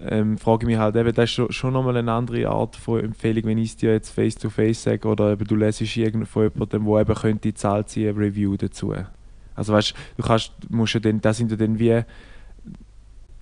[0.00, 3.44] Ähm, frage ich mich halt eben, das ist schon, nochmal eine andere Art von Empfehlung,
[3.46, 7.14] wenn ich es dir jetzt face-to-face sage oder eben du lässt von jemandem, der eben
[7.14, 8.94] könnte zahlt sie ein Review dazu.
[9.58, 12.02] Also weißt du, kannst, musst ja dann, das sind ja dann wie,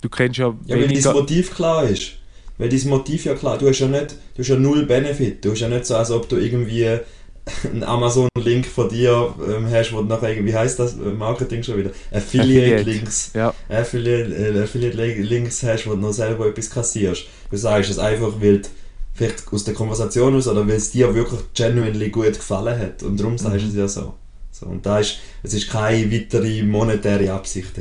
[0.01, 1.12] du kennst ja Ja, weil dein.
[1.12, 2.12] Motiv klar ist.
[2.59, 5.45] Weil dein Motiv ja klar, du hast ja nicht, du hast ja null Benefit.
[5.45, 6.87] Du hast ja nicht so, als ob du irgendwie
[7.64, 11.62] einen Amazon-Link von dir ähm, hast, wo du nachher irgendwie, wie heisst das äh, Marketing
[11.62, 11.91] schon wieder?
[12.11, 13.33] Affiliate-Links.
[13.35, 17.27] Ja, Affiliate, äh, Affiliate-Links hast, wo du noch selber etwas kassierst.
[17.51, 18.69] Du sagst es einfach, weil du
[19.12, 23.03] vielleicht aus der Konversation aus oder weil es dir wirklich genuinely gut gefallen hat.
[23.03, 24.14] Und darum sagst du es ja so.
[24.61, 27.73] So und da ist, es ist keine weitere monetäre Absicht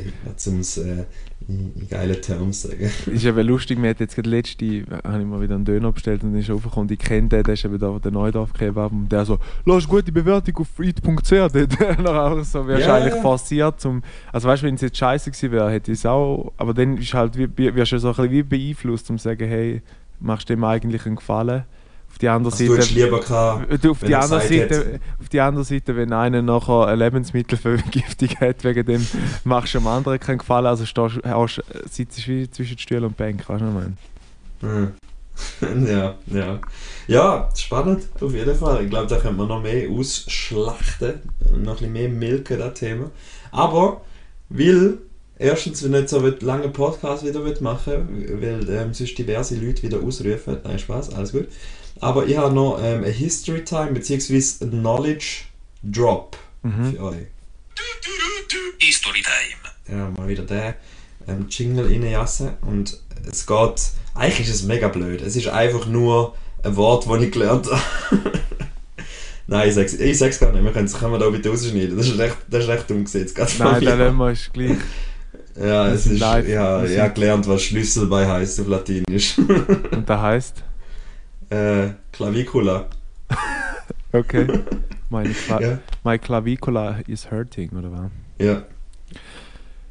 [0.46, 1.04] um es äh,
[1.48, 2.90] in, in geilen Terms zu sagen.
[3.06, 6.22] ist eben lustig, mir hat jetzt gerade letzte, habe ich mal wieder einen Döner bestellt
[6.22, 9.10] und dann ist aufgekommen, ich kenne den, der ist eben da der Neudorf Kebab und
[9.10, 11.30] der so, lass gute Bewertung auf eat.ch,
[12.02, 13.22] noch auch so, eigentlich ja.
[13.22, 14.02] forciert zum,
[14.32, 16.98] also weißt du, wenn es jetzt scheiße gewesen wäre, hätte ich es auch, aber dann
[16.98, 19.82] ist halt, wirst du so ein bisschen wie beeinflusst, um zu sagen, hey,
[20.20, 21.64] machst du dem eigentlich einen Gefallen?
[22.16, 22.94] Auf die andere Also du Seite...
[22.94, 26.40] lieber gehabt, Du, auf, wenn die er andere Seite, auf die andere Seite, wenn einer
[26.40, 29.06] nachher eine Lebensmittelvergiftung hat, wegen dem
[29.44, 33.46] machst du dem anderen keinen Gefallen, also stehst, hast, sitzt wie zwischen Stuhl und Bank,
[33.46, 33.92] weißt du, meine?
[34.60, 34.92] hm.
[35.86, 36.58] ja, ja.
[37.06, 38.84] Ja, spannend, auf jeden Fall.
[38.84, 41.20] Ich glaube, da könnte man noch mehr ausschlachten
[41.52, 43.10] noch ein bisschen mehr milken, das Thema.
[43.50, 44.00] Aber,
[44.48, 44.96] weil,
[45.38, 50.02] erstens, wenn nicht so einen langen Podcast wieder machen weil ähm, sonst diverse Leute wieder
[50.02, 50.56] ausrufen.
[50.64, 51.48] Nein, Spaß, alles gut.
[52.00, 55.44] Aber ich habe noch ähm, eine History Time, beziehungsweise ein Knowledge
[55.82, 56.92] Drop Mhm.
[56.94, 57.26] für euch.
[58.78, 59.98] History Time.
[59.98, 60.74] Ja, mal wieder den
[61.28, 62.50] ähm, Jingle reinjassen.
[62.62, 62.98] Und
[63.30, 63.82] es geht.
[64.14, 65.20] Eigentlich ist es mega blöd.
[65.22, 67.80] Es ist einfach nur ein Wort, das ich gelernt habe.
[69.46, 70.64] Nein, ich sag's, ich sag's gar nicht.
[70.64, 71.96] Wir können es können wir da bitte rausschneiden.
[71.96, 73.36] Das ist recht, das ist recht umgesetzt.
[73.58, 74.76] Nein, lassen wir es gleich.
[75.58, 76.48] Ja, es ist, live.
[76.48, 79.38] ja, ich habe gelernt, was Schlüssel bei heißt auf Latinisch.
[79.38, 80.62] Und das heisst?
[81.50, 82.86] Äh, Clavicula.
[84.12, 84.46] Okay.
[85.10, 85.78] Meine Kla Ja.
[86.02, 88.10] My Clavicula is hurting, oder was?
[88.38, 88.62] Ja,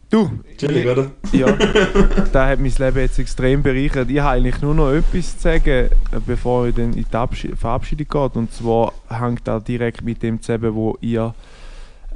[0.10, 1.12] Du, chillig, oder?
[1.32, 1.48] Ja,
[2.32, 4.10] da hat mein Leben jetzt extrem bereichert.
[4.10, 5.90] Ich habe eigentlich nur noch etwas zu sagen,
[6.26, 8.36] bevor ich dann in die Abschied Verabschiedung geht.
[8.38, 11.34] Und zwar hängt das direkt mit dem zusammen, wo ihr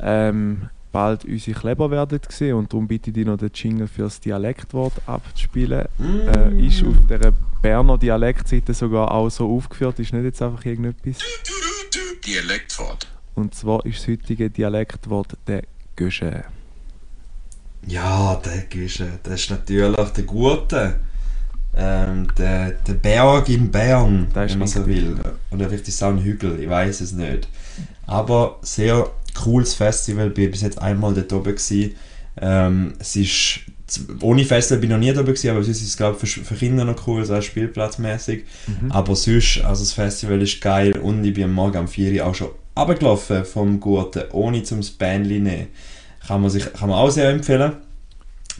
[0.01, 2.55] ähm, bald unsere Kleber werdet sehen.
[2.55, 5.87] Und darum bitte ich dich noch den Jingle für das Dialektwort abzuspielen.
[5.99, 11.17] Äh, ist auf der Berner Dialektseite sogar auch so aufgeführt, ist nicht jetzt einfach irgendetwas.
[12.25, 13.07] Dialektwort.
[13.35, 15.63] Und zwar ist das heutige Dialektwort der
[15.95, 16.43] Gösche.
[17.87, 20.99] Ja, der Gische, das ist natürlich der Gute.
[21.75, 25.17] Ähm, der, der Berg in Bern, Das ist wenn man so will.
[25.51, 27.47] Oder vielleicht ist es auch ein Hügel, ich weiß es nicht.
[28.05, 29.09] Aber sehr
[29.43, 31.55] cooles Festival, ich bin bis jetzt einmal dort oben.
[31.55, 31.95] Gewesen.
[32.41, 33.59] Ähm, es ist,
[34.21, 36.29] ohne Festival bin ich noch nie da oben, gewesen, aber sonst ist es glaube ich
[36.31, 38.43] für, für Kinder noch cool, so spielplatzmäßig.
[38.89, 42.27] Aber sonst, also das Festival ist geil und ich bin am Morgen um 4 Uhr
[42.27, 45.67] auch schon runtergelaufen vom Guten, ohne zum Bändchen nehmen.
[46.25, 47.73] Kann man, sich, kann man auch sehr empfehlen.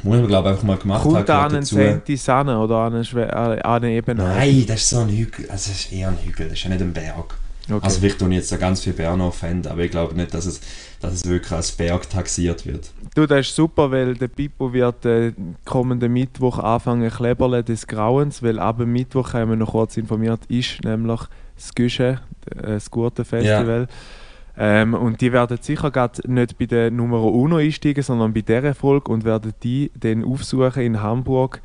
[0.04, 1.14] Muss man glaube ich einfach mal gemacht haben.
[1.14, 1.66] Kommt an einen.
[1.66, 4.24] Senti Sanne oder an eine, Schwe an eine Ebene?
[4.24, 5.50] Nein, das ist so ein Hügel.
[5.50, 7.36] Also das ist eher ein Hügel, das ist ja nicht ein Berg.
[7.72, 7.84] Okay.
[7.84, 10.62] Also vielleicht tun jetzt da ganz viele Berner offenden, aber ich glaube nicht, dass es,
[11.00, 12.92] dass es wirklich als Berg taxiert wird.
[13.16, 15.34] Du, das ist super, weil der Pippo wird äh,
[15.66, 20.84] kommenden Mittwoch anfangen Kleberle des Grauens, weil ab Mittwoch, haben wir noch kurz informiert, ist
[20.84, 21.22] nämlich
[21.56, 22.22] das Güsche,
[22.56, 23.88] äh, das gute Festival.
[24.62, 28.76] Ähm, und die werden sicher gerade nicht bei der Nummer Uno einsteigen, sondern bei dieser
[28.76, 31.62] Folge und werden die dann aufsuchen in Hamburg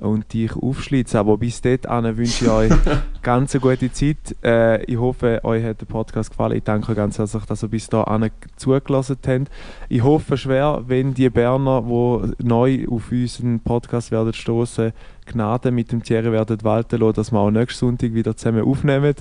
[0.00, 1.18] und dich aufschlitzen.
[1.20, 2.72] Aber bis dahin wünsche ich euch
[3.22, 4.36] ganz eine gute Zeit.
[4.42, 6.56] Äh, ich hoffe, euch hat der Podcast gefallen.
[6.56, 9.50] Ich danke euch ganz herzlich, dass ihr bis dahin zugelassen habt.
[9.88, 14.92] Ich hoffe schwer, wenn die Berner, die neu auf unseren Podcast werden stoßen,
[15.26, 19.14] Gnade mit dem Thierry werden walten lassen, dass wir auch nächsten Sonntag wieder zusammen aufnehmen.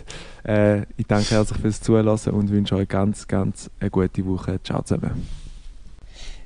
[0.43, 4.59] Äh, ich danke herzlich fürs Zulassen und wünsche euch ganz, ganz eine gute Woche.
[4.63, 5.28] Ciao zusammen.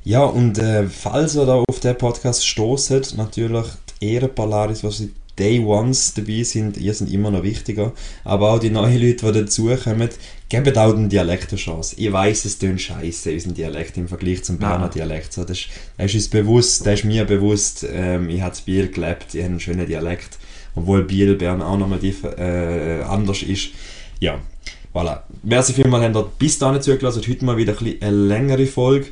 [0.04, 3.66] Ja, und äh, falls ihr da auf den Podcast stoßet, natürlich
[4.00, 7.94] Ehrenpolaris, was die Day Ones dabei sind, ihr sind immer noch wichtiger.
[8.26, 10.10] Aber auch die neuen Leute, die dazukommen,
[10.50, 11.96] gebt auch den Dialekt eine Chance.
[11.98, 14.90] Ich weiß, es tönt scheiße, unser Dialekt im Vergleich zum Berner.
[14.90, 15.32] Dialekt.
[15.32, 17.86] So, das, ist, das ist uns bewusst, das ist mir bewusst.
[17.90, 20.38] Ähm, ich habe in Biel gelebt, ich habe einen schönen Dialekt.
[20.76, 23.70] Obwohl Biel, Bern auch nochmal äh, anders ist.
[24.20, 24.40] Ja,
[24.94, 25.22] voilà.
[25.44, 27.24] Merci vielmals, habt ihr bis dahin zugelassen.
[27.26, 29.08] Heute mal wieder ein eine längere Folge.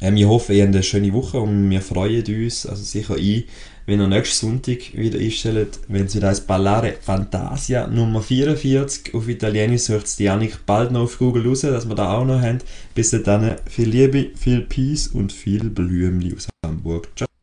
[0.00, 3.44] Ähm, ich hoffe, ihr habt eine schöne Woche und wir freuen uns, also sicher ein,
[3.88, 9.26] wenn ihr nächsten Sonntag wieder einstellt, wenn es wieder heißt Ballare Fantasia Nummer 44 auf
[9.28, 12.38] Italienisch, sucht es die Janik bald noch auf Google raus, dass wir da auch noch
[12.38, 12.58] haben.
[12.94, 17.08] Bis dann, viel Liebe, viel Peace und viel Blümli aus Hamburg.
[17.16, 17.37] Ciao.